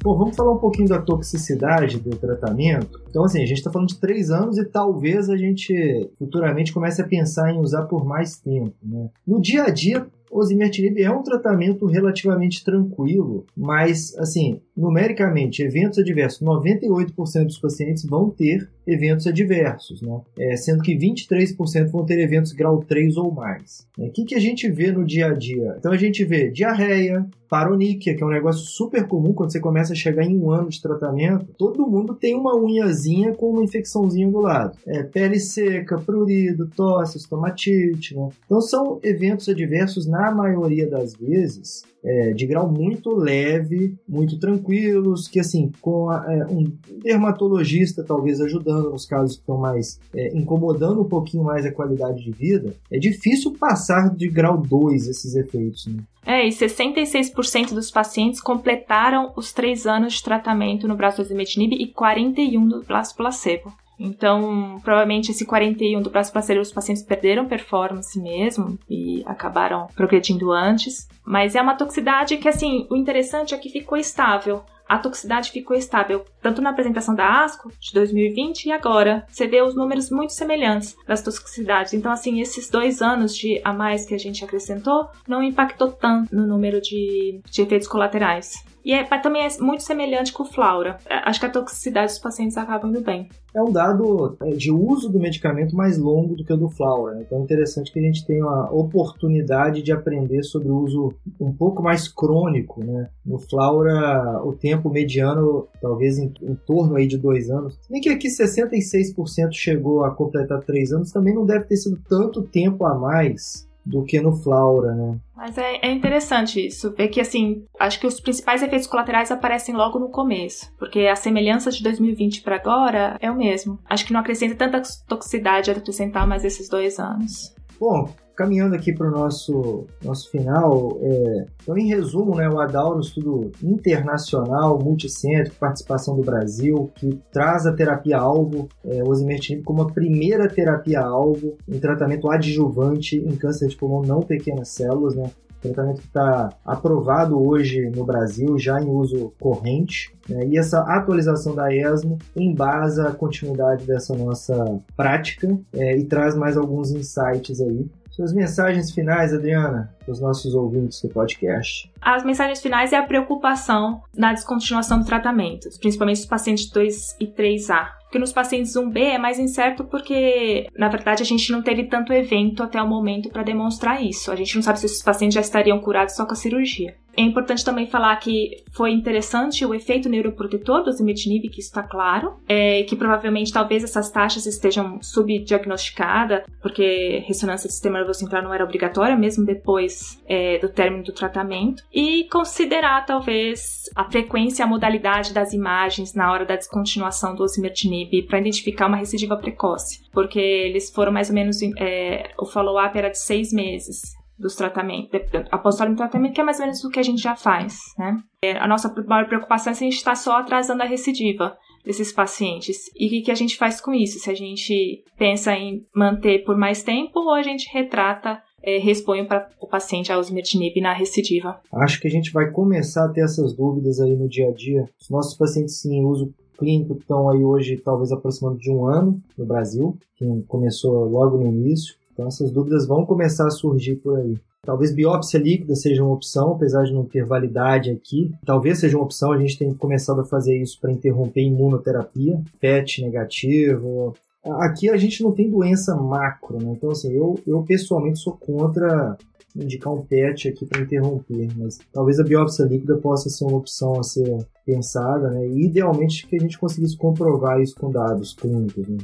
Bom, 0.02 0.16
vamos 0.16 0.36
falar 0.36 0.52
um 0.52 0.58
pouquinho 0.58 0.88
da 0.88 1.00
toxicidade 1.00 1.98
do 1.98 2.16
tratamento. 2.16 3.00
Então, 3.08 3.24
assim, 3.24 3.42
a 3.42 3.46
gente 3.46 3.58
está 3.58 3.70
falando 3.70 3.88
de 3.88 3.98
três 3.98 4.30
anos 4.30 4.58
e 4.58 4.64
talvez 4.64 5.28
a 5.28 5.36
gente 5.36 6.10
futuramente 6.18 6.72
comece 6.72 7.00
a 7.00 7.06
pensar 7.06 7.52
em 7.52 7.58
usar 7.58 7.84
por 7.84 8.04
mais 8.04 8.38
tempo. 8.38 8.74
Né? 8.82 9.08
No 9.26 9.40
dia 9.40 9.64
a 9.64 9.70
dia, 9.70 10.06
osimertinib 10.30 11.00
é 11.02 11.10
um 11.10 11.22
tratamento 11.22 11.86
relativamente 11.86 12.64
tranquilo, 12.64 13.46
mas, 13.56 14.16
assim, 14.18 14.60
numericamente, 14.76 15.62
eventos 15.62 15.98
adversos, 15.98 16.40
98% 16.46 17.44
dos 17.44 17.58
pacientes 17.58 18.04
vão 18.04 18.30
ter 18.30 18.68
eventos 18.86 19.26
adversos, 19.26 20.00
né? 20.00 20.20
É, 20.38 20.56
sendo 20.56 20.82
que 20.82 20.96
23% 20.96 21.88
vão 21.88 22.06
ter 22.06 22.18
eventos 22.20 22.52
grau 22.52 22.82
3 22.82 23.16
ou 23.16 23.30
mais. 23.30 23.86
O 23.98 24.02
né? 24.02 24.10
que, 24.14 24.24
que 24.24 24.34
a 24.34 24.40
gente 24.40 24.70
vê 24.70 24.90
no 24.90 25.04
dia 25.04 25.26
a 25.26 25.34
dia? 25.34 25.76
Então 25.78 25.92
a 25.92 25.96
gente 25.96 26.24
vê 26.24 26.50
diarreia, 26.50 27.26
paroníquia, 27.48 28.14
que 28.14 28.22
é 28.22 28.26
um 28.26 28.30
negócio 28.30 28.62
super 28.66 29.06
comum 29.06 29.32
quando 29.32 29.52
você 29.52 29.60
começa 29.60 29.92
a 29.92 29.96
chegar 29.96 30.24
em 30.24 30.38
um 30.38 30.50
ano 30.50 30.68
de 30.68 30.80
tratamento. 30.80 31.46
Todo 31.58 31.86
mundo 31.86 32.14
tem 32.14 32.34
uma 32.34 32.56
unhazinha 32.56 32.97
com 33.34 33.50
uma 33.50 33.64
infecçãozinha 33.64 34.28
do 34.28 34.40
lado. 34.40 34.76
É, 34.86 35.02
pele 35.02 35.38
seca, 35.38 35.98
prurido, 35.98 36.70
tosse, 36.74 37.18
estomatite. 37.18 38.16
Né? 38.16 38.28
Então 38.44 38.60
são 38.60 38.98
eventos 39.02 39.48
adversos, 39.48 40.06
na 40.06 40.30
maioria 40.30 40.88
das 40.88 41.14
vezes, 41.14 41.84
é, 42.04 42.32
de 42.32 42.46
grau 42.46 42.70
muito 42.70 43.10
leve, 43.10 43.96
muito 44.08 44.38
tranquilos, 44.38 45.26
que 45.26 45.40
assim, 45.40 45.72
com 45.80 46.10
a, 46.10 46.24
é, 46.28 46.46
um 46.46 46.72
dermatologista 47.02 48.04
talvez 48.04 48.40
ajudando 48.40 48.90
nos 48.90 49.04
casos 49.04 49.36
que 49.36 49.40
estão 49.40 49.58
mais 49.58 50.00
é, 50.14 50.36
incomodando 50.36 51.02
um 51.02 51.08
pouquinho 51.08 51.42
mais 51.42 51.66
a 51.66 51.72
qualidade 51.72 52.22
de 52.22 52.30
vida, 52.30 52.74
é 52.90 52.98
difícil 52.98 53.52
passar 53.58 54.14
de 54.14 54.28
grau 54.28 54.58
2 54.58 55.08
esses 55.08 55.34
efeitos. 55.34 55.86
Né? 55.86 56.02
É, 56.24 56.46
e 56.46 56.50
66% 56.50 57.72
dos 57.72 57.90
pacientes 57.90 58.40
completaram 58.40 59.32
os 59.36 59.52
três 59.52 59.86
anos 59.86 60.14
de 60.14 60.22
tratamento 60.22 60.86
no 60.86 60.96
braço 60.96 61.22
osimetinib 61.22 61.72
e 61.74 61.92
41% 61.92 62.58
no 62.58 62.82
braço 62.82 63.16
placebo. 63.16 63.72
Então, 63.98 64.80
provavelmente 64.82 65.30
esse 65.30 65.44
41 65.44 66.00
do 66.00 66.10
braço 66.10 66.32
parceiro, 66.32 66.62
os 66.62 66.72
pacientes 66.72 67.02
perderam 67.02 67.46
performance 67.46 68.18
mesmo 68.20 68.78
e 68.88 69.22
acabaram 69.26 69.88
progredindo 69.94 70.52
antes. 70.52 71.08
Mas 71.24 71.54
é 71.54 71.62
uma 71.62 71.74
toxicidade 71.74 72.36
que, 72.36 72.48
assim, 72.48 72.86
o 72.90 72.96
interessante 72.96 73.54
é 73.54 73.58
que 73.58 73.70
ficou 73.70 73.98
estável. 73.98 74.62
A 74.88 74.96
toxicidade 74.96 75.50
ficou 75.50 75.76
estável 75.76 76.24
tanto 76.40 76.62
na 76.62 76.70
apresentação 76.70 77.14
da 77.14 77.44
ASCO 77.44 77.70
de 77.78 77.92
2020 77.92 78.66
e 78.66 78.72
agora. 78.72 79.26
Você 79.28 79.46
vê 79.46 79.60
os 79.60 79.74
números 79.74 80.10
muito 80.10 80.32
semelhantes 80.32 80.96
das 81.06 81.20
toxicidades. 81.20 81.92
Então, 81.92 82.10
assim, 82.10 82.40
esses 82.40 82.70
dois 82.70 83.02
anos 83.02 83.36
de 83.36 83.60
a 83.62 83.72
mais 83.72 84.06
que 84.06 84.14
a 84.14 84.18
gente 84.18 84.42
acrescentou 84.42 85.08
não 85.26 85.42
impactou 85.42 85.92
tanto 85.92 86.34
no 86.34 86.46
número 86.46 86.80
de, 86.80 87.40
de 87.50 87.60
efeitos 87.60 87.86
colaterais. 87.86 88.64
E 88.88 88.94
é, 88.94 89.04
também 89.20 89.42
é 89.44 89.48
muito 89.62 89.82
semelhante 89.82 90.32
com 90.32 90.44
o 90.44 90.46
Flaura. 90.46 90.96
É, 91.04 91.16
acho 91.28 91.38
que 91.38 91.44
a 91.44 91.50
toxicidade 91.50 92.06
dos 92.06 92.18
pacientes 92.18 92.56
acaba 92.56 92.88
indo 92.88 93.02
bem. 93.02 93.28
É 93.54 93.60
um 93.60 93.70
dado 93.70 94.34
é, 94.40 94.48
de 94.52 94.72
uso 94.72 95.10
do 95.10 95.20
medicamento 95.20 95.76
mais 95.76 95.98
longo 95.98 96.34
do 96.34 96.42
que 96.42 96.50
o 96.54 96.56
do 96.56 96.70
Flaura. 96.70 97.14
Né? 97.14 97.24
Então 97.26 97.38
é 97.38 97.42
interessante 97.42 97.92
que 97.92 97.98
a 97.98 98.02
gente 98.02 98.24
tenha 98.26 98.46
a 98.46 98.72
oportunidade 98.72 99.82
de 99.82 99.92
aprender 99.92 100.42
sobre 100.42 100.70
o 100.70 100.78
uso 100.78 101.14
um 101.38 101.52
pouco 101.52 101.82
mais 101.82 102.08
crônico. 102.08 102.82
Né? 102.82 103.10
No 103.26 103.38
Flaura, 103.38 104.40
o 104.42 104.54
tempo 104.54 104.88
mediano, 104.88 105.68
talvez 105.82 106.18
em, 106.18 106.32
em 106.40 106.54
torno 106.54 106.96
aí 106.96 107.06
de 107.06 107.18
dois 107.18 107.50
anos. 107.50 107.78
Nem 107.90 108.00
que 108.00 108.08
aqui 108.08 108.28
66% 108.28 109.52
chegou 109.52 110.02
a 110.02 110.14
completar 110.14 110.62
três 110.62 110.92
anos, 110.94 111.12
também 111.12 111.34
não 111.34 111.44
deve 111.44 111.66
ter 111.66 111.76
sido 111.76 112.00
tanto 112.08 112.40
tempo 112.40 112.86
a 112.86 112.94
mais 112.94 113.67
do 113.88 114.04
que 114.04 114.20
no 114.20 114.32
Flaura, 114.32 114.94
né? 114.94 115.18
Mas 115.34 115.56
é, 115.56 115.78
é, 115.82 115.90
interessante 115.90 116.64
isso, 116.64 116.92
ver 116.92 117.08
que 117.08 117.20
assim, 117.20 117.64
acho 117.78 117.98
que 117.98 118.06
os 118.06 118.20
principais 118.20 118.62
efeitos 118.62 118.86
colaterais 118.86 119.30
aparecem 119.30 119.74
logo 119.74 119.98
no 119.98 120.10
começo, 120.10 120.70
porque 120.78 121.00
a 121.00 121.16
semelhança 121.16 121.70
de 121.70 121.82
2020 121.82 122.42
para 122.42 122.56
agora 122.56 123.16
é 123.20 123.30
o 123.30 123.36
mesmo. 123.36 123.78
Acho 123.88 124.04
que 124.04 124.12
não 124.12 124.20
acrescenta 124.20 124.54
tanta 124.54 124.82
toxicidade 125.06 125.70
a 125.70 125.74
acrescentar 125.74 126.26
mais 126.26 126.44
esses 126.44 126.68
dois 126.68 126.98
anos. 126.98 127.54
Bom, 127.80 128.10
caminhando 128.38 128.76
aqui 128.76 128.92
para 128.92 129.08
o 129.08 129.10
nosso, 129.10 129.84
nosso 130.00 130.30
final, 130.30 130.96
é, 131.02 131.46
então, 131.60 131.76
em 131.76 131.88
resumo, 131.88 132.36
né, 132.36 132.48
o 132.48 132.94
um 132.94 133.00
estudo 133.00 133.50
internacional, 133.60 134.78
multicêntrico, 134.78 135.56
participação 135.58 136.14
do 136.14 136.22
Brasil, 136.22 136.88
que 136.94 137.18
traz 137.32 137.66
a 137.66 137.72
terapia-alvo, 137.72 138.68
é, 138.84 139.02
osimertinib, 139.02 139.64
como 139.64 139.82
a 139.82 139.90
primeira 139.92 140.48
terapia-alvo 140.48 141.56
em 141.68 141.80
tratamento 141.80 142.30
adjuvante 142.30 143.16
em 143.16 143.34
câncer 143.34 143.66
de 143.66 143.76
pulmão 143.76 144.02
não 144.02 144.20
pequenas 144.20 144.68
células, 144.68 145.16
né, 145.16 145.32
tratamento 145.60 146.00
que 146.00 146.06
está 146.06 146.50
aprovado 146.64 147.40
hoje 147.40 147.90
no 147.90 148.04
Brasil, 148.04 148.58
já 148.58 148.80
em 148.80 148.88
uso 148.88 149.32
corrente. 149.38 150.12
Né? 150.28 150.46
E 150.46 150.58
essa 150.58 150.80
atualização 150.80 151.54
da 151.54 151.74
ESMO 151.74 152.18
embasa 152.36 153.08
a 153.08 153.14
continuidade 153.14 153.84
dessa 153.84 154.14
nossa 154.14 154.80
prática 154.96 155.58
é, 155.72 155.96
e 155.96 156.04
traz 156.04 156.36
mais 156.36 156.56
alguns 156.56 156.92
insights 156.92 157.60
aí 157.60 157.86
suas 158.18 158.32
mensagens 158.32 158.90
finais, 158.90 159.32
Adriana, 159.32 159.94
para 160.00 160.10
os 160.10 160.20
nossos 160.20 160.52
ouvintes 160.52 161.00
do 161.00 161.08
podcast. 161.08 161.88
As 162.00 162.24
mensagens 162.24 162.60
finais 162.60 162.92
é 162.92 162.96
a 162.96 163.02
preocupação 163.04 164.02
na 164.12 164.32
descontinuação 164.32 164.98
do 164.98 165.04
tratamento, 165.04 165.68
principalmente 165.78 166.18
os 166.18 166.26
pacientes 166.26 166.68
2 166.68 167.16
e 167.20 167.28
3A. 167.28 167.90
Porque 168.08 168.18
nos 168.18 168.32
pacientes 168.32 168.72
1B 168.72 168.98
é 169.00 169.18
mais 169.18 169.38
incerto 169.38 169.84
porque, 169.84 170.66
na 170.74 170.88
verdade, 170.88 171.22
a 171.22 171.26
gente 171.26 171.52
não 171.52 171.62
teve 171.62 171.84
tanto 171.84 172.10
evento 172.10 172.62
até 172.62 172.82
o 172.82 172.88
momento 172.88 173.28
para 173.28 173.42
demonstrar 173.42 174.02
isso. 174.02 174.32
A 174.32 174.36
gente 174.36 174.56
não 174.56 174.62
sabe 174.62 174.80
se 174.80 174.86
esses 174.86 175.02
pacientes 175.02 175.34
já 175.34 175.42
estariam 175.42 175.78
curados 175.78 176.16
só 176.16 176.24
com 176.24 176.32
a 176.32 176.36
cirurgia. 176.36 176.96
É 177.18 177.20
importante 177.20 177.64
também 177.64 177.88
falar 177.88 178.14
que 178.16 178.62
foi 178.70 178.92
interessante 178.92 179.66
o 179.66 179.74
efeito 179.74 180.08
neuroprotetor 180.08 180.84
do 180.84 180.92
zimetinib, 180.92 181.48
que 181.48 181.58
está 181.58 181.82
claro, 181.82 182.36
é, 182.48 182.84
que 182.84 182.94
provavelmente 182.94 183.52
talvez 183.52 183.82
essas 183.82 184.08
taxas 184.08 184.46
estejam 184.46 185.02
subdiagnosticadas, 185.02 186.44
porque 186.62 187.24
ressonância 187.26 187.68
do 187.68 187.72
sistema 187.72 187.98
nervoso 187.98 188.20
central 188.20 188.44
não 188.44 188.54
era 188.54 188.62
obrigatória, 188.62 189.16
mesmo 189.16 189.44
depois 189.44 190.22
é, 190.28 190.58
do 190.58 190.68
término 190.68 191.02
do 191.02 191.12
tratamento, 191.12 191.82
e 191.92 192.28
considerar 192.30 193.04
talvez 193.04 193.90
a 193.96 194.04
frequência 194.04 194.62
e 194.62 194.64
a 194.64 194.68
modalidade 194.68 195.34
das 195.34 195.52
imagens 195.52 196.14
na 196.14 196.30
hora 196.30 196.46
da 196.46 196.54
descontinuação 196.54 197.34
do 197.34 197.42
osimertinib 197.42 197.97
para 198.28 198.38
identificar 198.38 198.86
uma 198.86 198.96
recidiva 198.96 199.36
precoce, 199.36 200.00
porque 200.12 200.38
eles 200.38 200.90
foram 200.90 201.12
mais 201.12 201.28
ou 201.28 201.34
menos, 201.34 201.58
é, 201.78 202.30
o 202.38 202.46
follow-up 202.46 202.96
era 202.96 203.10
de 203.10 203.18
seis 203.18 203.52
meses 203.52 204.00
dos 204.38 204.54
tratamentos, 204.54 205.10
após 205.50 205.74
o 205.74 205.96
tratamento, 205.96 206.32
que 206.32 206.40
é 206.40 206.44
mais 206.44 206.58
ou 206.58 206.64
menos 206.64 206.84
o 206.84 206.90
que 206.90 207.00
a 207.00 207.02
gente 207.02 207.20
já 207.20 207.34
faz, 207.34 207.80
né? 207.98 208.16
É, 208.42 208.56
a 208.56 208.68
nossa 208.68 208.92
maior 209.06 209.26
preocupação 209.26 209.72
é 209.72 209.74
se 209.74 209.84
a 209.84 209.86
gente 209.86 209.96
está 209.96 210.14
só 210.14 210.36
atrasando 210.36 210.82
a 210.82 210.86
recidiva 210.86 211.56
desses 211.84 212.12
pacientes. 212.12 212.76
E 212.96 213.06
o 213.06 213.10
que, 213.10 213.22
que 213.22 213.30
a 213.30 213.34
gente 213.34 213.56
faz 213.56 213.80
com 213.80 213.92
isso? 213.92 214.18
Se 214.18 214.30
a 214.30 214.34
gente 214.34 215.02
pensa 215.16 215.52
em 215.54 215.84
manter 215.94 216.44
por 216.44 216.56
mais 216.56 216.82
tempo 216.82 217.18
ou 217.18 217.32
a 217.32 217.42
gente 217.42 217.68
retrata 217.72 218.40
é, 218.62 218.78
para 219.26 219.48
o 219.60 219.66
paciente 219.66 220.12
a 220.12 220.18
osimertinib 220.18 220.80
na 220.80 220.92
recidiva. 220.92 221.60
Acho 221.72 222.00
que 222.00 222.08
a 222.08 222.10
gente 222.10 222.32
vai 222.32 222.50
começar 222.50 223.04
a 223.04 223.08
ter 223.08 223.22
essas 223.22 223.54
dúvidas 223.54 224.00
aí 224.00 224.14
no 224.16 224.28
dia 224.28 224.48
a 224.48 224.52
dia. 224.52 224.84
Os 225.00 225.08
nossos 225.08 225.36
pacientes 225.36 225.84
em 225.84 226.04
uso 226.04 226.34
clínico 226.58 226.94
estão 226.94 227.30
aí 227.30 227.44
hoje 227.44 227.76
talvez 227.76 228.12
aproximando 228.12 228.58
de 228.58 228.70
um 228.70 228.86
ano 228.86 229.20
no 229.36 229.46
Brasil, 229.46 229.96
que 230.16 230.26
começou 230.48 231.08
logo 231.08 231.38
no 231.38 231.46
início. 231.46 231.94
Então 232.12 232.26
essas 232.26 232.50
dúvidas 232.50 232.86
vão 232.86 233.06
começar 233.06 233.46
a 233.46 233.50
surgir 233.50 233.96
por 233.96 234.18
aí. 234.18 234.36
Talvez 234.62 234.92
biópsia 234.92 235.38
líquida 235.38 235.74
seja 235.76 236.02
uma 236.02 236.12
opção, 236.12 236.52
apesar 236.52 236.84
de 236.84 236.92
não 236.92 237.04
ter 237.04 237.24
validade 237.24 237.90
aqui. 237.90 238.32
Talvez 238.44 238.80
seja 238.80 238.96
uma 238.96 239.04
opção, 239.04 239.32
a 239.32 239.38
gente 239.38 239.56
tem 239.56 239.72
começado 239.72 240.20
a 240.20 240.24
fazer 240.24 240.60
isso 240.60 240.78
para 240.80 240.92
interromper 240.92 241.40
imunoterapia, 241.40 242.40
PET 242.60 243.02
negativo. 243.02 244.14
Aqui 244.44 244.90
a 244.90 244.96
gente 244.96 245.22
não 245.22 245.32
tem 245.32 245.48
doença 245.48 245.94
macro, 245.96 246.62
né? 246.62 246.72
Então, 246.76 246.90
assim, 246.90 247.12
eu, 247.12 247.38
eu 247.46 247.62
pessoalmente 247.62 248.18
sou 248.18 248.34
contra 248.34 249.16
indicar 249.62 249.92
um 249.92 250.02
PET 250.02 250.48
aqui 250.48 250.66
para 250.66 250.82
interromper, 250.82 251.48
mas 251.56 251.78
talvez 251.92 252.18
a 252.18 252.24
biópsia 252.24 252.64
líquida 252.64 252.96
possa 252.96 253.28
ser 253.28 253.44
uma 253.44 253.58
opção 253.58 253.98
a 253.98 254.02
ser 254.02 254.46
pensada, 254.64 255.30
né? 255.30 255.46
E 255.46 255.66
idealmente 255.66 256.26
que 256.26 256.36
a 256.36 256.40
gente 256.40 256.58
conseguisse 256.58 256.96
comprovar 256.96 257.60
isso 257.60 257.74
com 257.76 257.90
dados 257.90 258.34
clínicos, 258.34 258.86
né? 258.86 258.98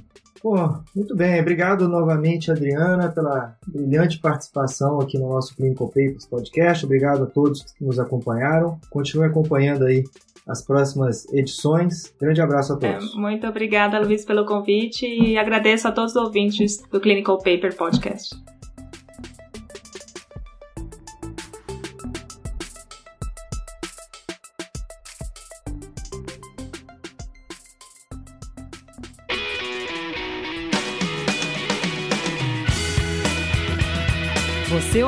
Pô, 0.44 0.56
muito 0.94 1.16
bem. 1.16 1.40
Obrigado 1.40 1.88
novamente, 1.88 2.50
Adriana, 2.50 3.10
pela 3.10 3.56
brilhante 3.66 4.18
participação 4.18 5.00
aqui 5.00 5.18
no 5.18 5.30
nosso 5.30 5.56
Clinical 5.56 5.88
Papers 5.88 6.26
Podcast. 6.26 6.84
Obrigado 6.84 7.22
a 7.22 7.26
todos 7.26 7.62
que 7.72 7.82
nos 7.82 7.98
acompanharam. 7.98 8.78
Continue 8.90 9.26
acompanhando 9.26 9.86
aí 9.86 10.04
as 10.46 10.62
próximas 10.62 11.26
edições. 11.32 12.14
Grande 12.20 12.42
abraço 12.42 12.74
a 12.74 12.76
todos. 12.76 13.14
É, 13.14 13.18
muito 13.18 13.46
obrigada, 13.46 13.98
Luiz, 13.98 14.24
pelo 14.24 14.44
convite 14.44 15.06
e 15.06 15.38
agradeço 15.38 15.88
a 15.88 15.92
todos 15.92 16.14
os 16.14 16.22
ouvintes 16.22 16.82
do 16.90 17.00
Clinical 17.00 17.38
Paper 17.38 17.74
Podcast. 17.74 18.36